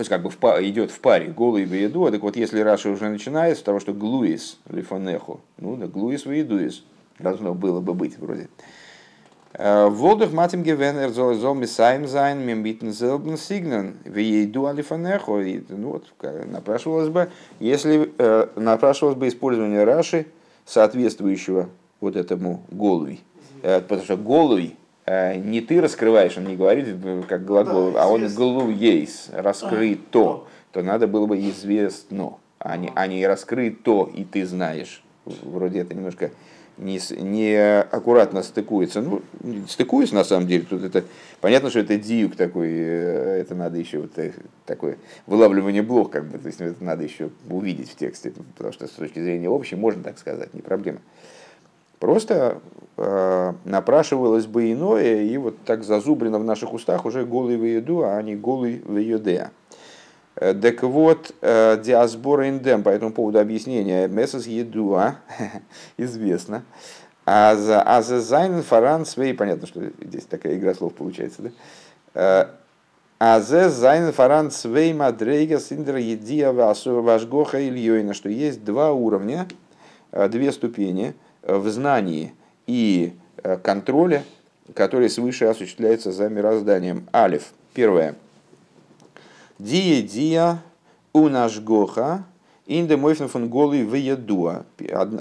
То 0.00 0.02
есть 0.02 0.08
как 0.08 0.22
бы 0.22 0.30
в, 0.30 0.36
идет 0.66 0.90
в 0.90 0.98
паре 1.00 1.26
גלוי 1.26 1.66
וידוע, 1.66 2.10
так 2.10 2.22
вот 2.22 2.34
если 2.34 2.60
Раши 2.60 2.88
уже 2.88 3.10
начинает 3.10 3.58
с 3.58 3.62
того, 3.62 3.80
что 3.80 3.92
גלויות 3.92 4.56
לפניך, 4.70 5.42
ну 5.58 5.76
да 5.76 5.88
גלויות 5.88 6.24
וידועות, 6.24 6.84
должно 7.18 7.52
было 7.52 7.82
бы 7.82 7.92
быть 7.92 8.16
вроде. 8.16 8.48
וואלט 9.52 9.96
דאך 9.96 10.32
מתאים 10.32 10.62
געווען 10.62 10.98
ער 10.98 11.10
זאל 11.10 11.34
זאל 11.34 11.54
מסיים 11.54 12.08
זיין 12.08 12.38
מיטן 12.40 12.94
זעלבן 12.94 13.36
סגנון 13.36 14.16
וידוע 14.16 14.64
לפניך. 14.64 15.36
Ну 15.68 15.90
вот, 15.90 16.06
напрашивалось 16.46 17.10
бы, 17.10 17.30
если 17.58 18.10
э, 18.16 18.46
напрашивалось 18.56 19.18
бы 19.18 19.28
использование 19.28 19.84
Раши, 19.84 20.24
соответствующего 20.64 21.68
вот 22.00 22.16
этому 22.16 22.62
גלוי. 22.70 23.20
Э, 23.62 23.82
потому 23.82 24.02
что 24.02 24.16
גלוי 24.16 24.78
Э, 24.79 24.79
не 25.36 25.60
ты 25.60 25.80
раскрываешь, 25.80 26.36
он 26.36 26.44
не 26.44 26.56
говорит 26.56 26.86
э, 26.88 27.22
как 27.28 27.44
глагол, 27.44 27.92
да, 27.92 28.04
а 28.04 28.08
он 28.08 28.28
גלויות, 28.28 29.28
раскрыто, 29.32 30.44
то 30.72 30.82
надо 30.82 31.06
было 31.06 31.26
бы 31.26 31.38
известно, 31.48 32.34
а 32.58 32.76
не, 32.76 32.92
а 32.94 33.06
не 33.06 33.26
раскрыто, 33.26 34.08
и 34.14 34.24
ты 34.24 34.46
знаешь. 34.46 35.02
Вроде 35.24 35.80
это 35.80 35.94
немножко 35.94 36.30
не, 36.80 37.00
не 37.20 37.80
аккуратно 37.80 38.42
стыкуется. 38.42 39.02
Ну, 39.02 39.22
стыкуется 39.68 40.14
на 40.14 40.24
самом 40.24 40.46
деле. 40.46 40.64
Тут 40.68 40.82
это 40.82 41.04
понятно, 41.40 41.70
что 41.70 41.80
это 41.80 41.96
диюк 41.96 42.36
такой, 42.36 42.70
э, 42.70 43.40
это 43.40 43.54
надо 43.54 43.78
еще 43.78 43.98
вот 43.98 44.12
такое 44.66 44.96
вылавливание 45.26 45.82
блок, 45.82 46.10
как 46.10 46.26
бы, 46.26 46.38
то 46.38 46.46
есть 46.46 46.60
это 46.60 46.82
надо 46.82 47.02
еще 47.02 47.30
увидеть 47.48 47.90
в 47.90 47.96
тексте, 47.96 48.32
потому 48.56 48.72
что 48.72 48.86
с 48.86 48.90
точки 48.90 49.20
зрения 49.20 49.48
общей 49.48 49.76
можно 49.76 50.02
так 50.02 50.18
сказать, 50.18 50.54
не 50.54 50.62
проблема. 50.62 51.00
Просто 52.00 52.62
э, 52.96 53.52
напрашивалось 53.66 54.46
бы 54.46 54.72
иное, 54.72 55.22
и 55.22 55.36
вот 55.36 55.62
так 55.66 55.84
зазублено 55.84 56.38
в 56.38 56.44
наших 56.44 56.72
устах 56.72 57.04
уже 57.04 57.26
голый 57.26 57.58
в 57.58 57.64
еду, 57.64 58.02
а 58.04 58.20
не 58.22 58.34
голый 58.34 58.82
в 58.82 58.96
едеа. 58.96 59.50
Э, 60.36 60.54
так 60.54 60.82
вот, 60.82 61.34
э, 61.42 61.78
диасбора 61.84 62.48
индем 62.48 62.82
по 62.82 62.88
этому 62.88 63.12
поводу 63.12 63.38
объяснения 63.38 64.08
мессас 64.08 64.46
едуа, 64.46 65.16
известно. 65.98 66.62
אז 67.26 67.54
עס, 67.54 67.82
אז 67.82 68.00
עס 68.00 68.20
זיינען 68.22 68.62
פאראן 68.62 69.04
צוויי, 69.04 69.34
понятно, 69.34 69.66
что 69.66 69.82
здесь 70.00 70.24
такая 70.24 70.56
игра 70.56 70.72
слов 70.72 70.94
получается, 70.94 71.42
да? 71.42 71.50
Э, 72.14 72.46
אז 73.18 73.68
עס 73.68 73.79
זיינען 73.79 74.10
פאראן 74.10 74.50
צוויי 74.50 74.94
מדריגות 74.94 75.60
אין 75.60 75.78
דער 75.78 75.96
ידיעה 75.96 76.50
והשגחה 76.50 77.68
עליונה, 77.68 78.14
что 78.14 78.30
есть 78.30 78.64
два 78.64 78.92
уровня, 78.92 79.46
две 80.10 80.50
ступени– 80.50 81.12
в 81.42 81.68
знании 81.70 82.34
и 82.66 83.14
э, 83.42 83.56
контроле, 83.58 84.24
который 84.74 85.10
свыше 85.10 85.46
осуществляется 85.46 86.12
за 86.12 86.28
мирозданием. 86.28 87.06
Алиф. 87.12 87.52
Первое. 87.74 88.14
די 89.58 90.02
ידיעה 90.02 90.62
унашгоха 91.12 92.24
инде 92.66 92.96
мойфен 92.96 93.28
фон 93.28 93.48
голый 93.48 93.82
веядуа. 93.82 94.64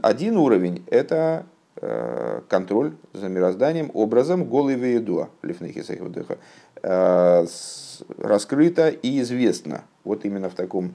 Один 0.02 0.38
уровень– 0.38 0.84
это 0.88 1.46
э, 1.78 2.42
контроль 2.48 2.94
за 3.14 3.28
мирозданием 3.28 3.92
образом 3.94 4.46
голый 4.46 4.76
веядуа. 4.76 5.30
Э, 6.82 7.46
раскрыто 8.18 8.90
и 8.90 9.22
известно. 9.22 9.84
Вот 10.04 10.26
именно 10.26 10.50
в 10.50 10.54
таком 10.54 10.94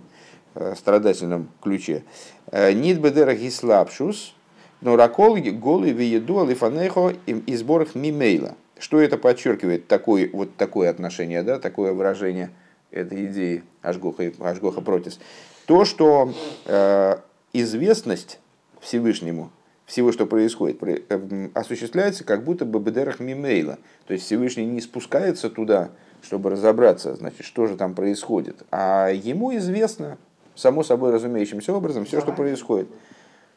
страдательном 0.76 1.48
ключе. 1.60 2.04
Нит 2.52 3.00
бедера 3.00 3.34
гислапшус– 3.34 4.34
но 4.84 4.96
ракол 4.96 5.36
голый 5.36 5.92
вееду 5.92 6.40
алифанехо 6.40 7.14
из 7.26 7.60
сборах 7.60 7.94
мимейла. 7.94 8.54
Что 8.78 9.00
это 9.00 9.16
подчеркивает, 9.16 9.88
такое, 9.88 10.28
вот 10.30 10.56
такое 10.56 10.90
отношение, 10.90 11.42
да, 11.42 11.58
такое 11.58 11.94
выражение 11.94 12.50
этой 12.90 13.24
идеи 13.26 13.64
Ашгоха, 13.80 14.30
Ашгоха 14.40 14.82
Протис? 14.82 15.18
То, 15.64 15.86
что 15.86 16.34
э, 16.66 17.16
известность 17.54 18.40
Всевышнему, 18.80 19.50
всего, 19.86 20.12
что 20.12 20.26
происходит, 20.26 20.76
э, 20.82 21.48
осуществляется 21.54 22.24
как 22.24 22.44
будто 22.44 22.66
бы 22.66 22.78
бедерах 22.78 23.20
мимейла. 23.20 23.78
То 24.06 24.12
есть 24.12 24.26
Всевышний 24.26 24.66
не 24.66 24.82
спускается 24.82 25.48
туда, 25.48 25.92
чтобы 26.20 26.50
разобраться, 26.50 27.14
значит, 27.14 27.46
что 27.46 27.66
же 27.66 27.78
там 27.78 27.94
происходит. 27.94 28.64
А 28.70 29.08
ему 29.08 29.56
известно, 29.56 30.18
само 30.54 30.82
собой 30.82 31.10
разумеющимся 31.10 31.72
образом, 31.72 32.04
все, 32.04 32.20
что 32.20 32.32
происходит. 32.32 32.88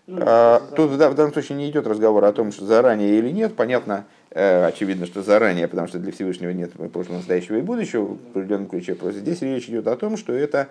Ну, 0.07 0.21
а, 0.25 0.61
тут 0.73 0.91
в 0.91 0.97
данном 0.97 1.33
случае 1.33 1.57
не 1.57 1.69
идет 1.69 1.85
разговор 1.85 2.23
о 2.23 2.31
том, 2.31 2.53
что 2.53 2.65
заранее 2.65 3.19
или 3.19 3.29
нет. 3.29 3.57
Понятно, 3.57 4.05
э, 4.31 4.65
очевидно, 4.65 5.05
что 5.05 5.21
заранее, 5.21 5.67
потому 5.67 5.89
что 5.89 5.99
для 5.99 6.13
Всевышнего 6.13 6.51
нет 6.51 6.71
прошлого, 6.93 7.17
настоящего 7.17 7.57
и 7.57 7.61
будущего 7.61 8.05
в 8.05 8.13
определенном 8.31 8.67
ключе. 8.67 8.95
Просто 8.95 9.19
здесь 9.19 9.41
речь 9.41 9.67
идет 9.67 9.85
о 9.87 9.97
том, 9.97 10.15
что 10.15 10.31
это 10.31 10.69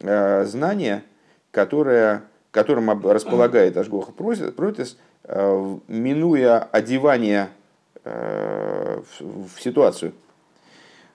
э, 0.00 0.44
знание, 0.46 1.02
которое, 1.50 2.22
которым 2.52 3.06
располагает 3.06 3.76
Ашгоха 3.76 4.12
Протис, 4.12 4.96
э, 5.24 5.76
минуя 5.88 6.60
одевание 6.72 7.48
в 8.02 9.60
ситуацию 9.60 10.14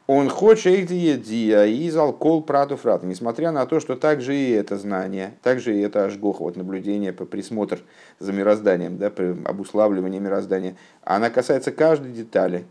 он 0.07 0.29
хочет 0.29 0.85
диа 0.87 1.65
из 1.65 1.97
алкол 1.97 2.43
прату 2.43 2.77
фрат. 2.77 3.03
Несмотря 3.03 3.51
на 3.51 3.65
то, 3.65 3.79
что 3.79 3.95
также 3.95 4.35
и 4.35 4.51
это 4.51 4.77
знание, 4.77 5.33
также 5.41 5.75
и 5.75 5.81
это 5.81 6.05
ажгоха, 6.05 6.43
вот 6.43 6.55
наблюдение, 6.55 7.11
присмотр 7.11 7.79
за 8.19 8.31
мирозданием, 8.31 8.97
да, 8.97 9.11
обуславливание 9.45 10.19
мироздания, 10.19 10.75
она 11.03 11.29
касается 11.29 11.71
каждой 11.71 12.11
детали. 12.11 12.65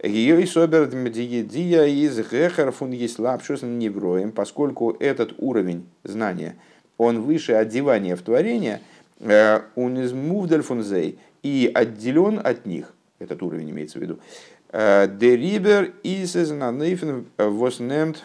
Ее 0.00 0.40
и 0.40 0.46
собер 0.46 0.86
диа 0.86 1.84
из 1.84 2.18
гехер 2.18 2.70
фун 2.70 2.92
еслапшус 2.92 3.62
невроем, 3.62 4.30
поскольку 4.30 4.96
этот 5.00 5.34
уровень 5.38 5.88
знания, 6.04 6.54
он 6.96 7.22
выше 7.22 7.54
одевания 7.54 8.14
в 8.14 8.22
творение, 8.22 8.80
э, 9.18 9.60
он 9.74 9.98
из 9.98 10.12
мувдальфунзей 10.12 11.18
и 11.42 11.68
отделен 11.74 12.40
от 12.42 12.64
них, 12.64 12.94
этот 13.18 13.42
уровень 13.42 13.70
имеется 13.70 13.98
в 13.98 14.02
виду, 14.02 14.20
Дерибер 14.70 15.94
из 16.02 16.34
нейфен 16.34 17.26
воснемт 17.38 18.24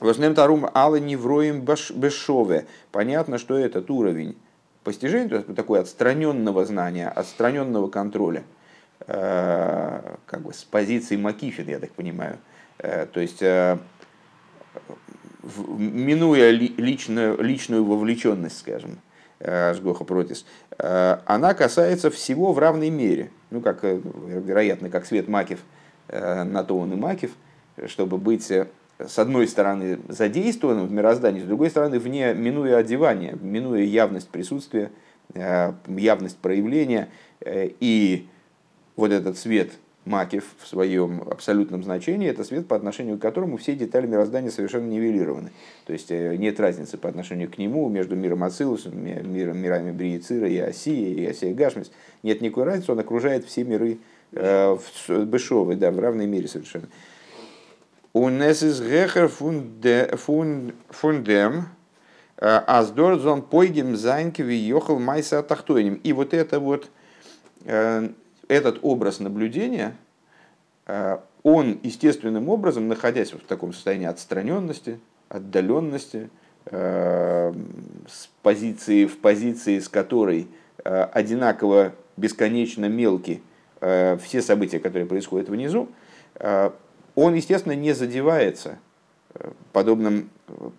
Вознемт 0.00 0.38
арум 0.38 0.68
алы 0.74 1.00
невроем 1.00 1.60
бешове. 1.60 2.66
Понятно, 2.92 3.38
что 3.38 3.58
этот 3.58 3.90
уровень 3.90 4.36
постижения, 4.84 5.28
то 5.28 5.36
есть 5.36 5.54
такой 5.54 5.80
отстраненного 5.80 6.64
знания, 6.64 7.08
отстраненного 7.08 7.88
контроля, 7.88 8.44
э, 9.06 10.14
как 10.26 10.42
бы 10.42 10.54
с 10.54 10.62
позиции 10.62 11.16
Макифин, 11.16 11.68
я 11.68 11.80
так 11.80 11.90
понимаю. 11.92 12.38
Э, 12.78 13.06
то 13.06 13.18
есть, 13.18 13.42
э, 13.42 13.78
минуя 15.66 16.50
личную, 16.50 17.42
личную 17.42 17.84
вовлеченность, 17.84 18.58
скажем, 18.58 19.00
Ашгоха 19.40 20.04
Протис, 20.04 20.44
она 20.78 21.54
касается 21.54 22.10
всего 22.10 22.52
в 22.52 22.58
равной 22.58 22.90
мере 22.90 23.30
ну, 23.50 23.60
как, 23.60 23.84
э, 23.84 24.00
вероятно, 24.26 24.90
как 24.90 25.06
свет 25.06 25.28
Макив, 25.28 25.60
э, 26.08 26.42
на 26.44 26.64
то 26.64 26.78
он 26.78 26.92
и 26.92 26.96
Макив, 26.96 27.32
чтобы 27.86 28.18
быть 28.18 28.50
э, 28.50 28.66
с 28.98 29.18
одной 29.18 29.46
стороны 29.46 29.98
задействованным 30.08 30.86
в 30.86 30.92
мироздании, 30.92 31.40
с 31.40 31.46
другой 31.46 31.70
стороны 31.70 31.98
вне, 31.98 32.34
минуя 32.34 32.76
одевание, 32.78 33.36
минуя 33.40 33.82
явность 33.82 34.28
присутствия, 34.28 34.90
явность 35.34 36.38
проявления, 36.38 37.08
и 37.46 38.26
вот 38.96 39.12
этот 39.12 39.38
свет 39.38 39.72
Макев 40.08 40.44
в 40.58 40.66
своем 40.66 41.22
абсолютном 41.30 41.84
значении– 41.84 42.28
это 42.30 42.44
свет, 42.44 42.66
по 42.66 42.74
отношению 42.74 43.18
к 43.18 43.22
которому 43.22 43.58
все 43.58 43.74
детали 43.74 44.06
мироздания 44.06 44.50
совершенно 44.50 44.86
нивелированы. 44.86 45.52
То 45.86 45.92
есть 45.92 46.10
нет 46.10 46.58
разницы 46.58 46.96
по 46.96 47.08
отношению 47.08 47.50
к 47.50 47.58
нему 47.58 47.88
между 47.88 48.16
миром 48.16 48.42
Ацилус, 48.42 48.86
миром, 48.86 49.58
мирами 49.58 49.92
Бриецира 49.92 50.48
и 50.48 50.58
Осия, 50.58 51.14
и 51.14 51.26
Осия 51.26 51.54
Гашмис. 51.54 51.92
Нет 52.22 52.40
никакой 52.40 52.64
разницы, 52.64 52.92
он 52.92 52.98
окружает 52.98 53.44
все 53.44 53.64
миры 53.64 53.98
в 54.32 54.80
Бешовой, 55.08 55.76
да, 55.76 55.90
в 55.90 55.98
равной 55.98 56.26
мере 56.26 56.48
совершенно. 56.48 56.88
Унес 58.12 58.62
из 58.62 58.80
гехер 58.80 59.28
фундем, 59.28 61.68
аздорзон 62.36 63.42
пойгем 63.42 63.96
зайнкеви 63.96 64.54
йохал 64.54 64.98
майса 64.98 65.42
тахтойним. 65.42 66.00
И 66.02 66.12
вот 66.12 66.34
это 66.34 66.60
вот, 66.60 66.90
этот 68.48 68.78
образ 68.82 69.20
наблюдения, 69.20 69.94
он 71.42 71.78
естественным 71.82 72.48
образом, 72.48 72.88
находясь 72.88 73.32
в 73.32 73.40
таком 73.40 73.72
состоянии 73.72 74.06
отстраненности, 74.06 74.98
отдаленности, 75.28 76.30
с 76.70 78.30
позиции, 78.42 79.04
в 79.04 79.18
позиции, 79.18 79.78
с 79.78 79.88
которой 79.88 80.48
одинаково 80.82 81.92
бесконечно 82.16 82.86
мелкие 82.86 83.40
все 83.80 84.40
события, 84.40 84.78
которые 84.78 85.06
происходят 85.06 85.48
внизу, 85.48 85.88
он, 87.18 87.34
естественно, 87.34 87.72
не 87.72 87.94
задевается 87.94 88.78
э, 89.34 89.50
подобным, 89.72 90.30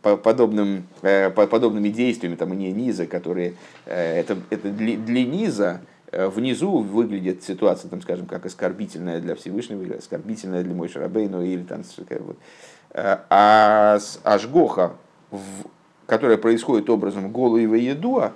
подобным, 0.02 0.88
э, 1.02 1.30
подобными 1.30 1.90
действиями 1.90 2.36
там, 2.36 2.58
не 2.58 2.72
низа, 2.72 3.08
которые 3.08 3.56
э, 3.86 4.20
это, 4.22 4.38
это 4.50 4.70
для, 4.70 4.96
для 4.96 5.26
низа 5.26 5.82
внизу 6.12 6.80
выглядит 6.80 7.44
ситуация, 7.44 7.90
там, 7.90 8.02
скажем, 8.02 8.26
как 8.26 8.46
оскорбительная 8.46 9.20
для 9.20 9.36
Всевышнего, 9.36 9.82
или 9.84 9.94
оскорбительная 9.94 10.64
для 10.64 10.74
Мой 10.74 10.90
Шарабейну, 10.90 11.44
или 11.44 11.64
там, 11.64 11.84
вот. 12.20 12.38
а 12.94 14.00
с 14.00 14.20
Ашгоха, 14.24 14.94
которая 16.08 16.38
происходит 16.38 16.90
образом 16.90 17.32
Голуева 17.32 17.76
Едуа, 17.76 18.34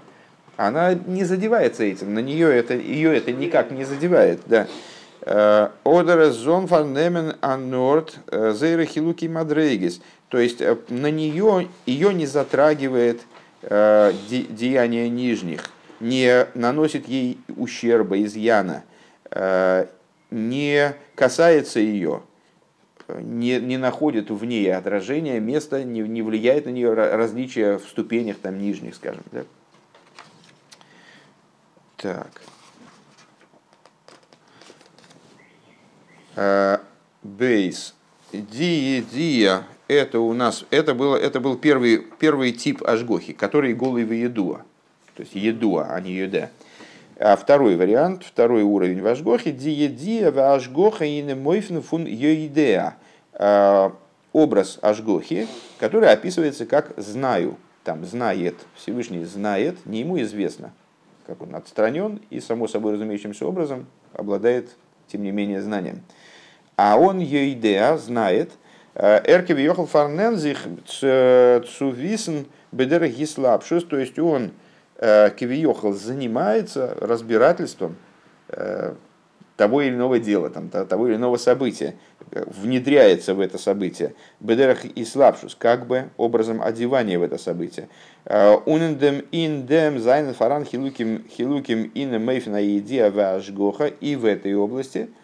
она 0.56 0.94
не 0.94 1.24
задевается 1.24 1.84
этим, 1.84 2.14
на 2.14 2.20
нее 2.20 2.48
это, 2.48 2.76
ее 2.76 3.16
это 3.16 3.32
никак 3.32 3.72
не 3.72 3.86
задевает. 3.86 4.42
Да. 4.46 4.68
Одера 5.84 6.30
зон 6.32 6.68
фаннемен 6.68 7.36
анорт 7.42 8.20
зейра 8.30 8.86
хилуки 8.86 9.28
мадрейгис. 9.28 10.02
То 10.34 10.40
есть 10.40 10.62
э, 10.62 10.76
на 10.90 11.12
нее 11.12 11.70
ее 11.86 12.12
не 12.12 12.26
затрагивает 12.26 13.22
э, 13.62 14.12
деяние 14.28 15.08
нижних, 15.08 15.62
не 16.04 16.48
наносит 16.54 17.08
ей 17.08 17.40
ущерба, 17.56 18.22
изъяна, 18.22 18.84
э, 19.32 19.88
не 20.30 20.96
касается 21.16 21.80
ее, 21.80 22.22
не, 23.08 23.60
не 23.60 23.78
находит 23.78 24.30
в 24.30 24.44
ней 24.46 24.74
отражения, 24.74 25.40
места, 25.40 25.84
не, 25.84 26.02
не 26.02 26.22
влияет 26.22 26.66
на 26.66 26.70
нее 26.70 26.94
различия 26.94 27.78
в 27.78 27.88
ступенях 27.88 28.38
там 28.38 28.60
нижних, 28.60 28.96
скажем. 28.96 29.24
Да? 29.32 29.44
Так. 31.98 32.42
Э, 36.36 36.78
бейс. 37.24 37.96
Диедия. 38.32 39.64
Это 39.88 40.20
у 40.20 40.34
нас, 40.34 40.66
это, 40.72 40.96
было, 40.96 41.16
это 41.16 41.40
был 41.40 41.56
первый, 41.58 41.98
первый 42.20 42.52
тип 42.52 42.82
ажгохи, 42.84 43.34
который 43.34 43.74
голый 43.74 44.06
в 44.06 44.12
едуа. 44.12 44.66
То 45.16 45.22
есть 45.22 45.36
едуа, 45.36 45.88
а 45.90 46.00
не 46.02 46.14
еда. 46.14 46.50
А 47.18 47.36
второй 47.36 47.76
вариант, 47.76 48.24
второй 48.24 48.64
уровень 48.64 49.02
в 49.02 49.08
ажгохе. 49.08 49.52
Диедия 49.52 50.32
в 50.32 50.40
ажгоха 50.40 51.06
и 51.06 51.22
не 51.22 51.36
мойфн 51.36 51.80
фун 51.80 52.06
йоидеа. 52.06 52.96
Э, 53.34 53.92
образ 54.34 54.80
ажгохи, 54.82 55.48
который 55.80 56.10
описывается 56.10 56.66
как 56.66 56.94
«знаю». 56.98 57.58
Там 57.84 58.06
«знает», 58.06 58.56
Всевышний 58.76 59.24
знает, 59.26 59.86
не 59.86 60.00
ему 60.00 60.20
известно, 60.22 60.72
как 61.28 61.42
он 61.42 61.54
отстранен 61.54 62.22
и, 62.30 62.40
само 62.40 62.68
собой 62.68 62.94
разумеющимся 62.94 63.46
образом, 63.46 63.88
обладает, 64.14 64.70
тем 65.08 65.22
не 65.22 65.32
менее, 65.32 65.62
знанием. 65.62 66.02
А 66.76 66.98
он 66.98 67.20
Йоидеа 67.20 67.98
знает, 67.98 68.52
э, 68.96 69.22
Эрке 69.26 69.54
въехал 69.54 69.86
фарнензих 69.86 70.66
цувисен 70.88 72.46
בדרך 72.72 73.08
התלבשות, 73.08 73.84
то 73.84 73.98
есть 73.98 74.18
он 74.18 74.52
כביכול 75.38 75.94
занимается 75.94 76.96
разбирательством 77.00 77.98
э, 78.50 78.94
того 79.58 79.82
или 79.82 79.94
иного 79.94 80.20
дела, 80.20 80.50
там, 80.50 80.70
того 80.70 81.08
или 81.08 81.16
иного 81.16 81.38
события, 81.38 81.96
внедряется 82.32 83.36
в 83.36 83.40
это 83.40 83.58
событие. 83.58 84.16
בדרך 84.40 84.86
התלבשות, 84.86 85.56
как 85.56 85.86
бы 85.88 86.10
образом 86.18 86.62
одевания 86.62 87.20
в 87.20 87.24
это 87.24 87.38
событие. 87.38 87.90
און 88.26 88.59
אין 88.59 88.92
דעם 88.92 89.26
אין 89.32 89.66
דעם 89.66 90.00
זיינען 90.00 90.34
פאראן 90.34 90.66
חילוקים 90.66 91.26
חילוקים 91.30 91.92
אין 91.94 92.24
אופן 92.24 92.66
הידיעה 92.78 93.12
והשגחה 93.12 93.86
и 93.88 94.16
в 94.16 94.26
этой 94.26 94.56
области– 94.56 95.10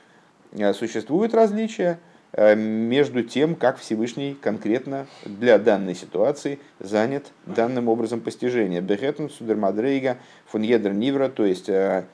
Э, 0.52 0.74
существуют 0.74 1.34
различия 1.34 1.92
э, 1.92 2.09
между 2.36 3.24
тем, 3.24 3.56
как 3.56 3.78
Всевышний 3.78 4.36
конкретно 4.40 5.08
для 5.26 5.58
данной 5.58 5.96
ситуации 5.96 6.60
занят 6.80 7.32
данным 7.46 7.88
образом 7.88 8.22
постижения. 8.22 8.82
ביחס 8.82 9.09
צו 9.09 9.30
דער 9.30 9.59
מדריגה 9.59 10.18
фон 10.46 10.62
едер 10.62 10.94
нивра, 10.94 11.30
то 11.30 11.44
есть 11.44 11.70
э, 11.70 12.06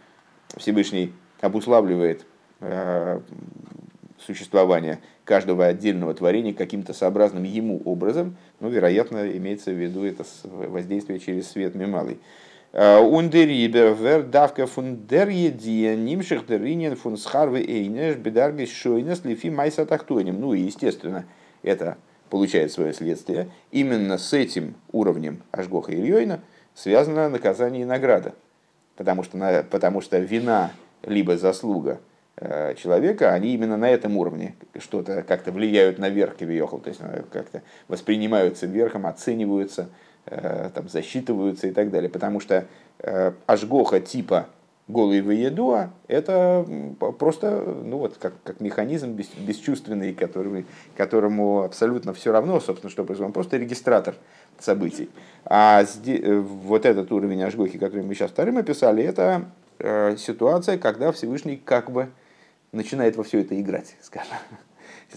Всевышний 0.58 1.14
обуславливает 1.42 2.26
существование 4.26 5.00
каждого 5.24 5.66
отдельного 5.66 6.14
творения 6.14 6.54
каким-то 6.54 6.94
сообразным 6.94 7.44
ему 7.44 7.82
образом, 7.86 8.38
ну, 8.60 8.70
вероятно, 8.70 9.30
имеется 9.38 9.72
в 9.72 9.76
виду 9.76 10.04
это 10.04 10.24
воздействие 10.44 11.20
через 11.20 11.50
свет 11.50 11.76
мималый. 11.76 12.20
Ундерибер 12.76 13.94
вер 13.94 14.24
давка 14.24 14.68
фун 14.68 15.08
дер 15.08 15.30
едия 15.30 15.96
нимших 15.96 16.46
деринен 16.46 16.98
фун 16.98 17.16
схарвы 17.16 17.64
бедаргис 17.64 18.70
шойнес 18.70 19.24
лифи 19.24 19.48
майса 19.48 19.86
тахтоним. 19.86 20.42
Ну 20.42 20.54
и 20.54 20.60
естественно, 20.60 21.24
это 21.64 21.96
получает 22.30 22.74
свое 22.74 22.92
следствие. 22.92 23.50
Именно 23.72 24.18
с 24.18 24.34
этим 24.34 24.76
уровнем 24.92 25.42
Ашгоха 25.52 25.94
и 25.94 25.96
Ильёйна 25.96 26.42
связано 26.74 27.30
наказание 27.30 27.84
и 27.84 27.86
награда. 27.86 28.34
Потому 28.98 29.24
что, 29.24 29.66
потому 29.72 30.02
что 30.02 30.18
вина 30.18 30.72
либо 31.02 31.38
заслуга 31.38 32.02
э, 32.36 32.76
человека, 32.76 33.32
они 33.34 33.54
именно 33.54 33.78
на 33.78 33.90
этом 33.90 34.18
уровне 34.18 34.56
что-то 34.80 35.24
как-то 35.24 35.54
влияют 35.54 35.98
на 35.98 36.10
верх 36.10 36.36
Кивиохал, 36.36 36.80
то 36.80 36.90
есть 36.90 37.00
э, 37.02 37.24
как-то 37.32 37.62
воспринимаются 37.88 38.66
верхом, 38.66 39.06
оцениваются, 39.06 39.90
там, 40.26 40.90
засчитываются 40.90 41.68
и 41.68 41.72
так 41.72 41.92
далее. 41.92 42.10
Потому 42.10 42.40
что 42.40 42.66
э, 43.00 43.34
ажгоха 43.46 44.00
типа 44.00 44.48
голый 44.88 45.20
едуа 45.20 45.90
это 46.08 46.66
просто 47.18 47.62
ну 47.84 47.98
вот, 47.98 48.18
как, 48.18 48.34
как 48.44 48.60
механизм 48.60 49.14
бес, 49.14 49.30
бесчувственный, 49.36 50.14
который, 50.14 50.66
которому 50.96 51.64
абсолютно 51.64 52.14
все 52.14 52.32
равно, 52.32 52.60
собственно, 52.60 52.92
что 52.92 53.04
происходит. 53.04 53.28
Он 53.28 53.34
просто 53.34 53.58
регистратор 53.58 54.16
событий. 54.60 55.10
А 55.46 55.84
э, 55.84 56.40
вот 56.40 56.86
этот 56.86 57.12
уровень 57.12 57.44
ажгохи, 57.44 57.78
который 57.78 58.04
мы 58.04 58.14
сейчас 58.16 58.32
вторым 58.32 58.58
описали, 58.58 59.04
это 59.04 59.46
э, 59.80 60.18
ситуация, 60.18 60.78
когда 60.78 61.12
Всевышний 61.12 61.58
как 61.58 61.92
бы 61.92 62.10
начинает 62.72 63.16
во 63.16 63.24
все 63.24 63.42
это 63.42 63.60
играть, 63.60 63.96
скажем 64.02 64.38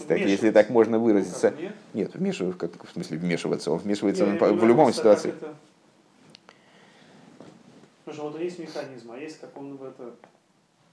так, 0.07 0.19
если 0.19 0.51
так 0.51 0.69
можно 0.69 0.99
выразиться. 0.99 1.53
Нет, 1.57 1.73
нет 1.93 2.15
вмешиваться, 2.15 2.59
как, 2.59 2.87
в 2.87 2.91
смысле 2.91 3.17
вмешиваться, 3.17 3.71
он 3.71 3.79
вмешивается 3.79 4.25
я, 4.25 4.31
он, 4.31 4.57
в 4.57 4.65
любом 4.65 4.93
ситуации. 4.93 5.29
Это... 5.29 5.55
Потому 8.05 8.15
что 8.15 8.29
вот 8.31 8.41
есть 8.41 8.59
механизм, 8.59 9.11
а 9.11 9.17
есть 9.17 9.39
как 9.39 9.57
он 9.57 9.77
в 9.77 9.83
это... 9.83 10.11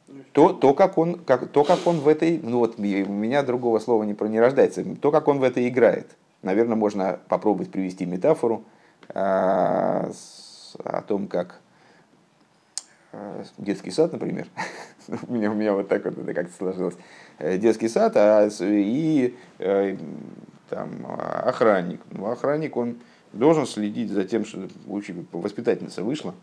Ну, 0.09 0.23
то, 0.33 0.53
то, 0.53 0.75
как 0.75 0.99
он, 0.99 1.19
как, 1.19 1.49
то, 1.49 1.65
как 1.65 1.87
он 1.87 1.99
в 1.99 2.07
этой, 2.07 2.39
ну 2.39 2.59
вот 2.59 2.79
у 2.79 2.83
меня 2.83 3.43
другого 3.43 3.81
слова 3.81 4.05
не, 4.05 4.17
не 4.29 4.41
рождается, 4.41 4.85
то, 4.97 5.11
как 5.11 5.27
он 5.27 5.41
в 5.41 5.43
это 5.43 5.67
играет. 5.67 6.17
Наверное, 6.43 6.77
можно 6.77 7.19
попробовать 7.29 7.73
привести 7.73 8.07
метафору 8.07 8.65
а, 9.09 10.11
с, 10.13 10.77
о 10.85 11.03
том, 11.03 11.27
как 11.27 11.61
детский 13.59 13.91
сад, 13.91 14.13
например, 14.13 14.47
у, 15.29 15.33
меня, 15.33 15.51
у 15.51 15.55
меня 15.55 15.73
вот 15.73 15.89
так 15.89 16.05
вот 16.05 16.19
это 16.19 16.35
как-то 16.35 16.55
сложилось. 16.57 16.97
Э, 17.39 17.57
детский 17.59 17.89
сад 17.89 18.17
а, 18.17 18.49
и 18.61 19.37
э, 19.59 19.97
там, 20.69 21.07
охранник. 21.09 22.01
Ну, 22.11 22.27
охранник, 22.27 22.77
он 22.77 22.97
должен 23.33 23.67
следить 23.67 24.11
за 24.11 24.25
тем, 24.25 24.45
что 24.45 24.69
воспитательница 25.33 26.03
вышла, 26.03 26.35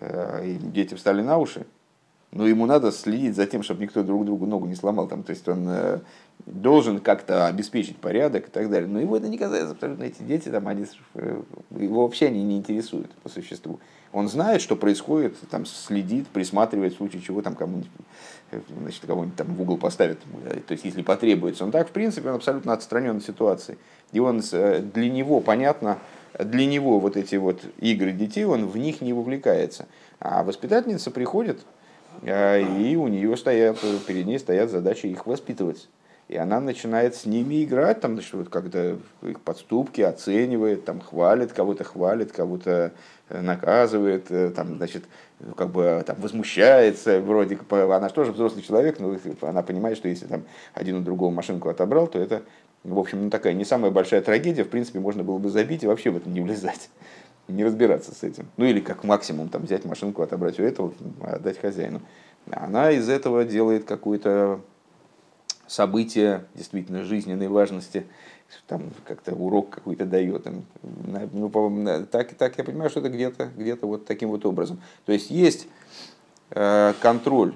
э, 0.00 0.46
и 0.46 0.54
дети 0.54 0.94
встали 0.94 1.22
на 1.22 1.38
уши, 1.38 1.66
но 2.32 2.46
ему 2.46 2.66
надо 2.66 2.90
следить 2.90 3.36
за 3.36 3.46
тем, 3.46 3.62
чтобы 3.62 3.82
никто 3.82 4.02
друг 4.02 4.24
другу 4.24 4.46
ногу 4.46 4.66
не 4.66 4.74
сломал. 4.74 5.06
Там, 5.06 5.22
то 5.22 5.30
есть 5.30 5.46
он 5.48 5.68
должен 6.46 7.00
как-то 7.00 7.46
обеспечить 7.46 7.96
порядок 7.96 8.48
и 8.48 8.50
так 8.50 8.70
далее. 8.70 8.88
Но 8.88 9.00
его 9.00 9.16
это 9.16 9.28
не 9.28 9.38
касается 9.38 9.72
абсолютно. 9.72 10.04
Эти 10.04 10.22
дети, 10.22 10.48
там, 10.48 10.68
они, 10.68 10.86
его 11.70 12.02
вообще 12.02 12.26
они 12.26 12.42
не 12.42 12.58
интересуют 12.58 13.10
по 13.22 13.28
существу. 13.28 13.80
Он 14.12 14.28
знает, 14.28 14.60
что 14.60 14.76
происходит, 14.76 15.36
там, 15.50 15.66
следит, 15.66 16.28
присматривает 16.28 16.92
в 16.92 16.96
случае 16.96 17.22
чего 17.22 17.42
там 17.42 17.54
кому-нибудь 17.54 17.90
значит, 18.78 19.02
кого-нибудь 19.06 19.36
там 19.36 19.54
в 19.54 19.62
угол 19.62 19.76
поставит, 19.76 20.20
то 20.20 20.72
есть 20.72 20.84
если 20.84 21.02
потребуется. 21.02 21.64
Он 21.64 21.70
так, 21.70 21.88
в 21.88 21.92
принципе, 21.92 22.28
он 22.28 22.36
абсолютно 22.36 22.72
отстранен 22.72 23.16
от 23.16 23.24
ситуации. 23.24 23.78
И 24.12 24.20
он, 24.20 24.40
для 24.40 25.10
него 25.10 25.40
понятно, 25.40 25.98
для 26.38 26.66
него 26.66 27.00
вот 27.00 27.16
эти 27.16 27.36
вот 27.36 27.62
игры 27.78 28.12
детей, 28.12 28.44
он 28.44 28.66
в 28.66 28.76
них 28.76 29.00
не 29.00 29.12
вовлекается. 29.12 29.86
А 30.20 30.42
воспитательница 30.42 31.10
приходит, 31.10 31.60
э, 32.22 32.62
и 32.62 32.96
у 32.96 33.08
нее 33.08 33.36
стоят, 33.36 33.78
перед 34.06 34.26
ней 34.26 34.38
стоят 34.38 34.70
задачи 34.70 35.06
их 35.06 35.26
воспитывать. 35.26 35.88
И 36.28 36.36
она 36.36 36.58
начинает 36.58 37.14
с 37.14 37.26
ними 37.26 37.64
играть, 37.64 38.00
там, 38.00 38.14
значит, 38.14 38.32
вот 38.32 38.48
как-то 38.48 38.98
их 39.22 39.40
подступки 39.42 40.00
оценивает, 40.00 40.84
там, 40.86 41.00
хвалит, 41.00 41.52
кого-то 41.52 41.84
хвалит, 41.84 42.32
кого-то 42.32 42.92
э, 43.28 43.40
наказывает, 43.42 44.30
э, 44.30 44.50
там, 44.50 44.76
значит, 44.78 45.04
как 45.54 45.70
бы 45.70 46.02
там, 46.06 46.16
возмущается, 46.18 47.20
вроде 47.20 47.58
она 47.68 48.08
же 48.08 48.14
тоже 48.14 48.32
взрослый 48.32 48.62
человек, 48.62 49.00
но 49.00 49.14
она 49.42 49.62
понимает, 49.62 49.98
что 49.98 50.08
если 50.08 50.24
там 50.24 50.44
один 50.72 50.96
у 50.96 51.00
другого 51.00 51.30
машинку 51.30 51.68
отобрал, 51.68 52.06
то 52.06 52.18
это, 52.18 52.42
в 52.84 52.98
общем, 52.98 53.24
ну, 53.24 53.30
такая 53.30 53.52
не 53.52 53.66
самая 53.66 53.90
большая 53.90 54.22
трагедия, 54.22 54.64
в 54.64 54.70
принципе, 54.70 55.00
можно 55.00 55.22
было 55.22 55.36
бы 55.36 55.50
забить 55.50 55.84
и 55.84 55.86
вообще 55.86 56.08
в 56.08 56.16
это 56.16 56.30
не 56.30 56.40
влезать, 56.40 56.88
не 57.48 57.64
разбираться 57.64 58.14
с 58.14 58.22
этим. 58.22 58.46
Ну 58.56 58.64
или 58.64 58.80
как 58.80 59.04
максимум 59.04 59.50
там, 59.50 59.64
взять 59.64 59.84
машинку, 59.84 60.22
отобрать 60.22 60.58
у 60.58 60.62
этого, 60.62 60.94
отдать 61.20 61.60
хозяину. 61.60 62.00
Она 62.50 62.90
из 62.92 63.10
этого 63.10 63.44
делает 63.44 63.84
какую-то 63.84 64.60
события 65.66 66.44
действительно 66.54 67.04
жизненной 67.04 67.48
важности, 67.48 68.06
там 68.66 68.90
как-то 69.04 69.34
урок 69.34 69.70
какой-то 69.70 70.04
дает 70.04 70.46
им. 70.46 70.64
Ну, 71.32 72.06
так, 72.10 72.34
так 72.34 72.56
я 72.58 72.64
понимаю, 72.64 72.90
что 72.90 73.00
это 73.00 73.08
где-то 73.08 73.50
где 73.56 73.74
вот 73.74 74.06
таким 74.06 74.30
вот 74.30 74.44
образом. 74.46 74.80
То 75.06 75.12
есть 75.12 75.30
есть 75.30 75.66
э, 76.50 76.92
контроль 77.00 77.54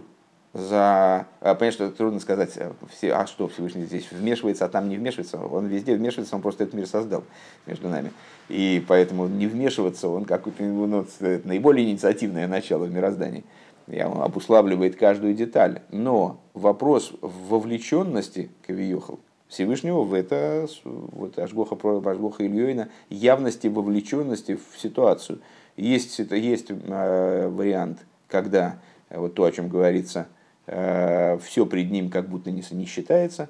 за... 0.55 1.27
А, 1.41 1.55
понятно, 1.55 1.87
что 1.87 1.91
трудно 1.91 2.21
сказать, 2.21 2.53
э, 2.57 2.73
все, 2.91 3.13
а 3.13 3.27
что 3.27 3.49
Всевышний 3.49 3.85
здесь 3.85 4.11
вмешивается, 4.11 4.65
а 4.65 4.69
там 4.69 4.89
не 4.89 4.97
вмешивается. 4.97 5.39
Он 5.39 5.67
везде 5.67 5.95
вмешивается, 5.95 6.35
он 6.35 6.43
просто 6.43 6.65
этот 6.65 6.75
мир 6.75 6.87
создал 6.87 7.25
между 7.67 7.89
нами. 7.89 8.13
И 8.49 8.85
поэтому 8.89 9.27
не 9.29 9.47
вмешиваться, 9.47 10.09
он 10.09 10.25
какое-то 10.25 10.63
ну, 10.63 11.07
наиболее 11.45 11.89
инициативное 11.89 12.49
начало 12.49 12.85
в 12.85 12.93
мироздании 12.93 13.45
и 13.91 14.03
он 14.03 14.23
обуславливает 14.23 14.97
каждую 14.97 15.35
деталь. 15.35 15.83
Но 15.91 16.41
вопрос 16.55 17.13
вовлеченности 17.21 18.51
Кавиехал 18.67 19.21
Всевышнего 19.49 20.03
в 20.03 20.13
это, 20.13 20.69
вот 20.85 21.39
Ашгоха, 21.39 21.75
Ашгоха 21.75 22.47
Ильёйна, 22.47 22.91
явности 23.09 23.67
вовлеченности 23.67 24.57
в 24.57 24.79
ситуацию. 24.79 25.41
Есть, 25.77 26.21
это, 26.21 26.37
есть 26.37 26.67
э, 26.71 27.49
вариант, 27.49 28.01
когда 28.29 28.79
вот 29.11 29.35
то, 29.35 29.45
о 29.45 29.53
чем 29.53 29.69
говорится, 29.69 30.27
э, 30.67 31.39
все 31.39 31.65
пред 31.65 31.91
ним 31.91 32.11
как 32.11 32.29
будто 32.29 32.51
не, 32.51 32.63
не 32.73 32.85
считается, 32.85 33.49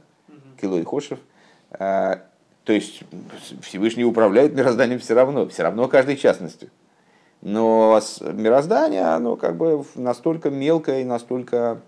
Килой 0.60 0.84
Хошев, 0.84 1.18
э, 1.70 2.16
то 2.64 2.72
есть 2.72 3.02
Всевышний 3.62 4.04
управляет 4.04 4.54
мирозданием 4.54 5.00
все 5.00 5.14
равно, 5.14 5.48
все 5.48 5.62
равно 5.62 5.88
каждой 5.88 6.16
частностью. 6.16 6.68
Но 7.40 8.00
мироздание, 8.20 9.04
оно 9.04 9.36
как 9.36 9.56
бы 9.56 9.84
настолько 9.94 10.50
мелкое 10.50 11.02
и 11.02 11.04
настолько 11.04 11.80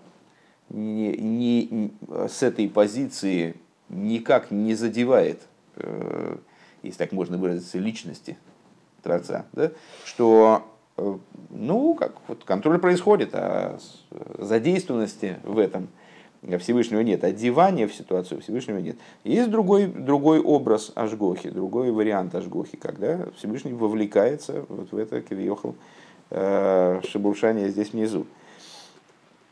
не, 0.69 1.11
не, 1.17 1.91
с 2.29 2.41
этой 2.41 2.69
позиции 2.69 3.55
никак 3.89 4.51
не 4.51 4.75
задевает, 4.75 5.41
э, 5.75 6.37
если 6.83 6.97
так 6.97 7.11
можно 7.11 7.37
выразиться, 7.37 7.77
личности 7.77 8.37
Творца, 9.03 9.45
да, 9.51 9.71
что 10.05 10.63
э, 10.97 11.17
ну, 11.49 11.95
как 11.95 12.13
вот 12.29 12.45
контроль 12.45 12.79
происходит, 12.79 13.31
а 13.33 13.77
задействованности 14.37 15.37
в 15.43 15.59
этом– 15.59 15.89
Всевышнего 16.59 17.01
нет, 17.01 17.23
одевания 17.23 17.87
в 17.87 17.93
ситуацию 17.93 18.41
Всевышнего 18.41 18.79
нет. 18.79 18.97
Есть 19.23 19.51
другой, 19.51 19.85
другой 19.85 20.39
образ 20.39 20.91
Ашгохи, 20.95 21.51
другой 21.51 21.91
вариант 21.91 22.33
Ашгохи, 22.33 22.77
когда 22.77 23.27
Всевышний 23.37 23.73
вовлекается 23.73 24.65
вот 24.67 24.91
в 24.91 24.97
это 24.97 25.21
Кивиохал 25.21 25.75
э, 26.31 27.01
шебуршание 27.07 27.69
здесь 27.69 27.93
внизу. 27.93 28.25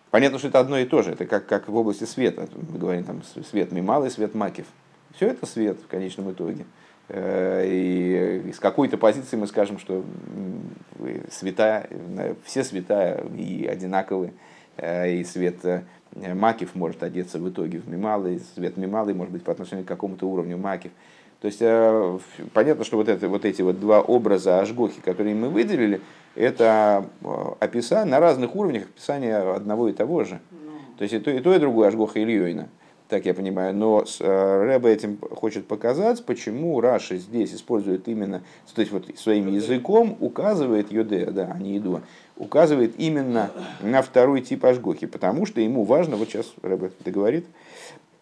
Понятно, 0.10 0.40
что 0.40 0.48
это 0.48 0.60
одно 0.60 0.80
и 0.80 0.86
то 0.86 1.04
же, 1.04 1.12
это 1.12 1.28
как, 1.28 1.46
как 1.46 1.68
в 1.68 1.76
области 1.76 2.06
света. 2.06 2.50
Мы 2.72 2.80
говорим 2.80 3.04
там 3.04 3.22
свет 3.24 3.72
Мималый, 3.72 4.10
свет 4.10 4.34
Макив. 4.34 4.66
Все 5.16 5.28
это 5.28 5.46
свет 5.46 5.78
в 5.80 5.88
конечном 5.88 6.32
итоге. 6.32 6.66
Э, 7.10 7.68
и 7.68 8.52
с 8.52 8.60
какой-то 8.60 8.98
позиции 8.98 9.36
мы 9.36 9.46
скажем, 9.46 9.78
что 9.78 10.04
света, 11.30 11.88
все 12.46 12.64
света 12.64 13.24
и 13.38 13.68
одинаковые, 13.68 14.34
э, 14.78 15.18
и 15.18 15.24
свет 15.24 15.64
Э, 15.64 15.82
Макив 16.16 16.76
может 16.76 17.04
одеться 17.04 17.40
в 17.40 17.50
итоге 17.50 17.80
в 17.80 17.88
Мималый, 17.88 18.42
свет 18.56 18.78
Мималый 18.78 19.14
может 19.14 19.32
быть 19.32 19.44
по 19.44 19.52
отношению 19.52 19.86
к 19.86 19.88
какому-то 19.88 20.28
уровню 20.28 20.58
Макив. 20.58 20.92
То 21.42 21.48
есть 21.48 21.60
э, 21.62 22.20
понятно, 22.54 22.84
что 22.84 22.98
вот, 22.98 23.08
это, 23.08 23.30
вот 23.30 23.46
эти 23.46 23.62
вот 23.62 23.80
два 23.80 24.02
образа 24.02 24.60
Ашгохи, 24.60 25.00
которые 25.00 25.36
мы 25.36 25.50
выделили, 25.50 26.02
это 26.36 27.06
э, 27.22 27.28
описание 27.60 28.12
на 28.12 28.20
разных 28.20 28.56
уровнях 28.56 28.84
описания 28.84 29.38
одного 29.38 29.88
и 29.88 29.94
того 29.94 30.26
же. 30.26 30.40
Ну. 30.52 30.72
То 30.98 31.04
есть 31.04 31.14
и 31.14 31.20
то, 31.20 31.32
и 31.32 31.40
то, 31.40 31.56
и 31.56 31.60
другое 31.60 31.88
Ашгоха 31.88 32.22
Ильёйна, 32.22 32.68
так 33.08 33.26
я 33.26 33.34
понимаю. 33.34 33.74
Но 33.74 34.04
Рэба 34.20 34.90
этим 34.90 35.18
хочет 35.18 35.66
показать, 35.66 36.26
почему 36.26 36.82
Раши 36.82 37.18
здесь 37.18 37.54
использует 37.54 38.10
именно, 38.10 38.42
то 38.76 38.82
есть 38.82 38.92
вот 38.92 39.06
своим 39.18 39.48
языком 39.48 40.18
указывает 40.20 40.92
Йодея, 40.92 41.32
да, 41.32 41.52
а 41.56 41.58
не 41.58 41.78
Идуа, 41.78 42.02
указывает 42.40 42.94
именно 42.98 43.52
на 43.82 44.02
второй 44.02 44.42
тип 44.42 44.66
ажгохи, 44.66 45.06
потому 45.06 45.46
что 45.46 45.62
ему 45.62 45.84
важно, 45.84 46.16
вот 46.16 46.30
сейчас 46.30 46.48
Рэбе 46.64 46.92
это 47.00 47.12
говорит, 47.12 47.46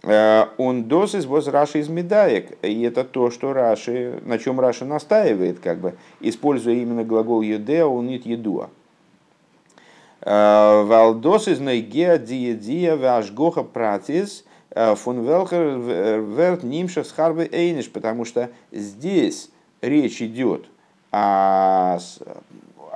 э, 0.03 0.45
он 0.57 0.85
дос 0.85 1.15
из 1.15 1.25
воз 1.25 1.47
Раши 1.47 1.79
из 1.79 1.87
медаек, 1.87 2.57
и 2.63 2.81
это 2.81 3.03
то, 3.05 3.31
что 3.31 3.53
Раши, 3.53 4.19
на 4.25 4.39
чем 4.39 4.59
Раши 4.59 4.83
настаивает, 4.83 5.59
как 5.59 5.77
бы, 5.79 5.95
используя 6.19 6.73
именно 6.73 7.03
глагол 7.03 7.41
едеа, 7.41 7.85
он 7.85 8.07
нет 8.07 8.25
едуа. 8.25 8.69
Э, 10.21 10.83
Валдос 10.83 11.47
из 11.47 11.59
нейгеа 11.59 12.17
диедия 12.17 12.95
вашгоха 12.95 13.61
пратис 13.61 14.43
э, 14.71 14.95
фун 14.95 15.23
велхер 15.23 15.77
верт 15.77 16.63
нимша 16.63 17.03
схарбы 17.03 17.47
эйниш, 17.51 17.89
потому 17.89 18.25
что 18.25 18.49
здесь 18.71 19.51
речь 19.81 20.23
идет 20.23 20.65
о 21.11 21.99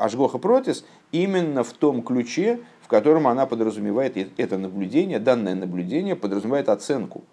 Ашгоха 0.02 0.38
Протис 0.38 0.84
именно 1.12 1.64
в 1.64 1.74
том 1.74 2.01
ключе, 2.03 2.59
в 2.82 2.88
котором 2.88 3.28
она 3.28 3.45
подразумевает 3.45 4.18
это 4.38 4.57
наблюдение, 4.57 5.20
данное 5.20 5.55
наблюдение 5.55 6.16
подразумевает 6.16 6.70
оценку, 6.70 7.24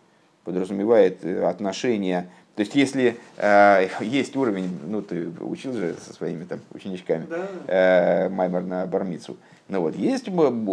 подразумевает 0.44 1.24
э, 1.24 1.44
отношение. 1.44 2.30
То 2.58 2.62
есть, 2.62 2.74
если 2.74 3.16
э, 3.36 3.86
есть 4.00 4.34
уровень, 4.34 4.68
ну 4.88 5.00
ты 5.00 5.28
учил 5.42 5.74
же 5.74 5.94
со 6.04 6.12
своими 6.12 6.42
там 6.42 6.58
ученичками 6.74 7.24
да. 7.30 7.46
э, 7.68 8.28
Маймер 8.30 8.62
на 8.62 8.84
Бармицу, 8.84 9.36
ну 9.68 9.80
вот, 9.80 9.94
есть, 9.94 10.26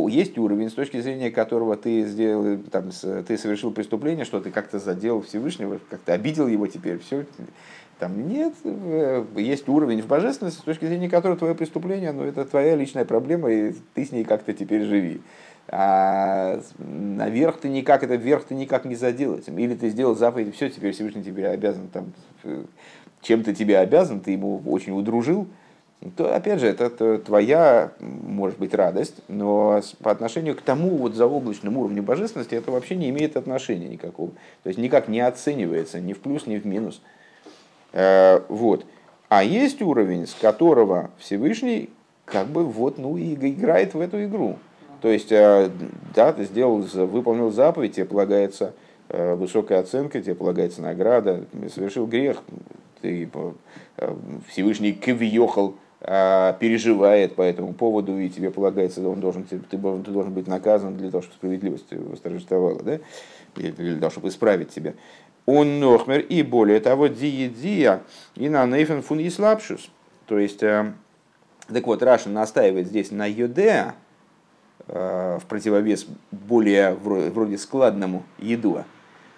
есть 0.10 0.38
уровень, 0.40 0.72
с 0.72 0.74
точки 0.74 1.00
зрения 1.00 1.30
которого 1.30 1.78
ты, 1.78 2.04
сделал, 2.08 2.58
там, 2.72 2.90
ты 2.90 3.38
совершил 3.38 3.70
преступление, 3.70 4.26
что 4.26 4.42
ты 4.42 4.50
как-то 4.50 4.80
задел 4.80 5.22
Всевышнего, 5.22 5.80
как-то 5.88 6.14
обидел 6.14 6.48
его 6.48 6.66
теперь, 6.66 6.98
все, 6.98 7.26
там 8.00 8.28
нет, 8.30 8.56
э, 8.64 9.24
есть 9.36 9.70
уровень 9.70 10.02
в 10.02 10.08
божественности, 10.08 10.62
с 10.62 10.64
точки 10.64 10.86
зрения 10.86 11.08
которого 11.08 11.38
твое 11.38 11.54
преступление, 11.54 12.14
ну, 12.14 12.24
это 12.24 12.46
твоя 12.46 12.76
личная 12.76 13.06
проблема, 13.06 13.52
и 13.52 13.76
ты 13.94 14.06
с 14.06 14.12
ней 14.12 14.24
как-то 14.24 14.54
теперь 14.54 14.86
живи. 14.86 15.22
А 15.68 16.60
наверх 16.78 17.58
ты 17.58 17.70
никак, 17.70 18.04
это 18.04 18.16
вверх 18.16 18.46
ты 18.46 18.56
никак 18.56 18.86
не 18.86 18.96
задел 18.96 19.36
этим. 19.36 19.58
Или 19.58 19.76
ты 19.76 19.90
сделал 19.90 20.16
заповедь, 20.16 20.56
все, 20.56 20.70
теперь 20.70 20.94
Всевышний 20.94 21.24
тебе 21.24 21.48
обязан, 21.48 21.88
там, 21.88 22.12
чем-то 23.22 23.54
тебе 23.56 23.80
обязан, 23.80 24.20
ты 24.20 24.32
ему 24.32 24.62
очень 24.66 24.94
удружил, 24.94 25.48
то, 26.16 26.36
опять 26.36 26.60
же, 26.60 26.68
это 26.68 27.18
твоя, 27.18 27.92
может 28.00 28.60
быть, 28.60 28.76
радость, 28.76 29.16
но 29.28 29.82
по 30.04 30.12
отношению 30.12 30.56
к 30.56 30.62
тому 30.62 30.90
вот 30.98 31.16
заоблачному 31.16 31.82
уровню 31.82 32.04
божественности 32.04 32.54
это 32.54 32.70
вообще 32.70 32.96
не 32.96 33.10
имеет 33.10 33.38
отношения 33.38 33.88
никакого. 33.88 34.30
То 34.64 34.70
есть 34.70 34.78
никак 34.78 35.08
не 35.08 35.22
оценивается 35.22 36.00
ни 36.00 36.14
в 36.14 36.20
плюс, 36.20 36.46
ни 36.46 36.58
в 36.58 36.66
минус. 36.66 37.02
Э, 37.92 38.42
вот. 38.50 38.86
А 39.30 39.44
есть 39.44 39.82
уровень, 39.82 40.28
с 40.28 40.36
которого 40.36 41.10
Всевышний 41.18 41.90
как 42.26 42.48
бы 42.48 42.66
вот, 42.66 43.00
ну, 43.00 43.18
и 43.18 43.34
играет 43.34 43.96
в 43.96 44.00
эту 44.00 44.24
игру. 44.24 44.58
То 45.02 45.10
есть, 45.10 45.32
э, 45.32 45.70
да, 46.14 46.34
ты 46.34 46.46
сделал, 46.46 46.80
выполнил 46.80 47.52
заповедь, 47.52 47.96
тебе 47.96 48.06
полагается 48.06 48.74
э, 49.10 49.36
высокая 49.36 49.80
оценка, 49.80 50.22
тебе 50.22 50.36
полагается 50.36 50.82
награда, 50.82 51.46
совершил 51.74 52.08
грех, 52.08 52.42
ты 53.02 53.30
Всевышний 54.48 54.94
кавиехал, 54.94 55.76
переживает 56.02 57.34
по 57.36 57.42
этому 57.42 57.74
поводу, 57.74 58.20
и 58.20 58.30
тебе 58.30 58.52
полагается, 58.52 59.08
он 59.08 59.20
должен, 59.20 59.44
ты, 59.44 59.58
ты 59.58 59.78
должен 59.78 60.34
быть 60.34 60.46
наказан 60.46 60.98
для 60.98 61.10
того, 61.10 61.24
чтобы 61.24 61.36
справедливость 61.36 61.92
восторжествовала. 61.92 62.82
Да? 62.84 63.00
для 63.56 63.98
того, 63.98 64.10
чтобы 64.10 64.30
исправить 64.30 64.72
себя. 64.72 64.94
Он 65.46 65.80
нохмер 65.80 66.22
и 66.22 66.42
более 66.42 66.80
того, 66.80 67.08
диедия 67.08 68.02
и 68.36 68.50
на 68.50 68.66
нейфен 68.66 69.02
фун 69.02 69.20
и 69.20 69.30
слабшус. 69.30 69.90
То 70.26 70.40
есть, 70.40 70.64
э, 70.64 70.94
так 71.68 71.86
вот, 71.86 72.02
Раша 72.02 72.30
настаивает 72.30 72.88
здесь 72.88 73.12
на 73.12 73.28
йодеа, 73.28 73.94
э, 73.94 74.05
в 74.88 75.42
противовес 75.50 76.06
более 76.32 76.94
вроде 76.94 77.58
складному 77.58 78.24
еду, 78.38 78.84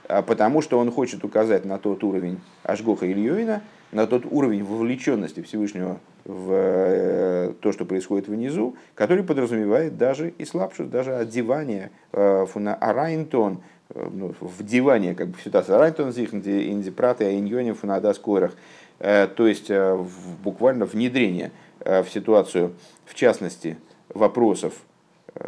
а 0.10 0.22
потому 0.22 0.62
что 0.62 0.78
он 0.78 0.91
хочет 0.91 1.24
указать 1.24 1.64
на 1.64 1.78
тот 1.78 2.04
уровень 2.04 2.41
Ашгоха 2.64 3.10
Ильёвина, 3.10 3.62
на 3.93 4.08
тот 4.08 4.26
уровень 4.30 4.66
вовлеченности 4.66 5.41
Всевышнего 5.41 6.00
в 6.26 6.52
э, 6.52 7.54
то, 7.62 7.72
что 7.72 7.86
происходит 7.86 8.28
внизу, 8.28 8.76
который 8.93 9.24
подразумевает 9.24 9.98
даже 9.98 10.30
и 10.32 10.43
слабшую, 10.43 10.89
даже 10.89 11.16
одевание 11.16 11.91
фуна 12.12 12.76
арайнтон, 12.76 13.62
Э, 13.89 14.10
ну, 14.12 14.34
вдевание 14.41 15.16
как 15.16 15.30
бы, 15.30 15.38
в 15.38 15.41
ситуацию. 15.41 15.78
Райтон 15.78 16.12
зих 16.12 16.34
индипраты 16.34 17.26
айньоне 17.26 17.74
фунадас 17.74 18.20
койрах. 18.20 18.54
Э, 19.00 19.28
то 19.28 19.48
есть 19.48 19.70
э, 19.70 19.98
буквально 20.43 20.86
внедрение 20.86 21.52
в 21.80 22.06
ситуацию, 22.10 22.74
в 23.06 23.14
частности, 23.14 23.78
вопросов, 24.10 24.74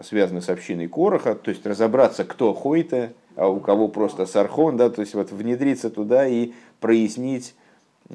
связанных 0.04 0.44
с 0.44 0.50
общиной 0.50 0.88
Короха, 0.88 1.36
то 1.36 1.50
есть 1.50 1.66
разобраться, 1.66 2.24
кто 2.24 2.54
Хойта, 2.54 3.14
а 3.36 3.48
у 3.48 3.60
кого 3.60 3.88
просто 3.88 4.26
Сархон, 4.26 4.78
да, 4.78 4.90
то 4.90 5.02
есть 5.02 5.14
вот 5.14 5.32
внедриться 5.32 5.90
туда 5.90 6.28
и 6.28 6.54
прояснить 6.80 7.56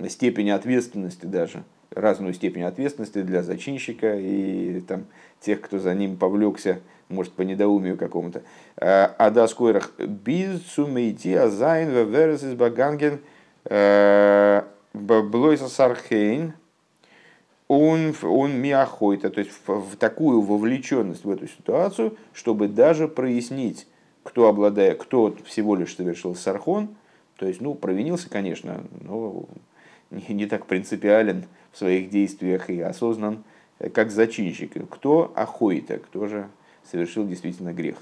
степень 0.09 0.51
ответственности 0.51 1.27
даже, 1.27 1.65
разную 1.91 2.35
степень 2.35 2.63
ответственности 2.63 3.23
для 3.23 3.43
зачинщика 3.43 4.17
и 4.19 4.81
там, 4.81 5.07
тех, 5.41 5.61
кто 5.61 5.79
за 5.79 5.95
ним 5.95 6.17
повлекся 6.17 6.81
может, 7.09 7.33
по 7.33 7.43
недоумию 7.43 7.97
какому-то. 7.97 8.43
Э, 8.77 9.09
а 9.19 9.31
да 9.31 9.49
скойрах 9.49 9.93
без 9.99 10.65
сумейти 10.67 11.35
азайн 11.35 11.91
веверес 11.91 12.43
из 12.43 12.55
баганген 12.55 13.21
э, 13.65 14.63
блойса 14.93 15.69
сархейн 15.69 16.55
он, 17.69 18.15
он 18.23 18.61
миохойта, 18.61 19.31
то 19.31 19.41
есть 19.41 19.53
в, 19.53 19.69
в 19.69 19.97
такую 19.97 20.41
вовлеченность 20.41 21.25
в 21.25 21.31
эту 21.31 21.49
ситуацию, 21.49 22.17
чтобы 22.33 22.69
даже 22.69 23.09
прояснить, 23.09 23.87
кто 24.23 24.49
обладает, 24.49 25.03
кто 25.03 25.35
всего 25.45 25.77
лишь 25.77 25.97
совершил 25.97 26.35
сархон, 26.35 26.97
то 27.37 27.47
есть, 27.47 27.61
ну, 27.61 27.75
провинился, 27.75 28.31
конечно, 28.31 28.85
но 29.01 29.47
не, 30.11 30.35
не 30.35 30.47
так 30.47 30.67
принципиален 30.67 31.45
в 31.73 31.79
своих 31.79 32.11
действиях 32.11 32.71
и 32.71 32.81
осознан, 32.81 33.43
как 33.93 34.11
зачинщик. 34.11 34.89
Кто 34.89 35.33
охоита, 35.35 35.99
кто 35.99 36.27
же 36.27 36.49
совершил 36.85 37.27
действительно 37.27 37.73
грех. 37.73 37.97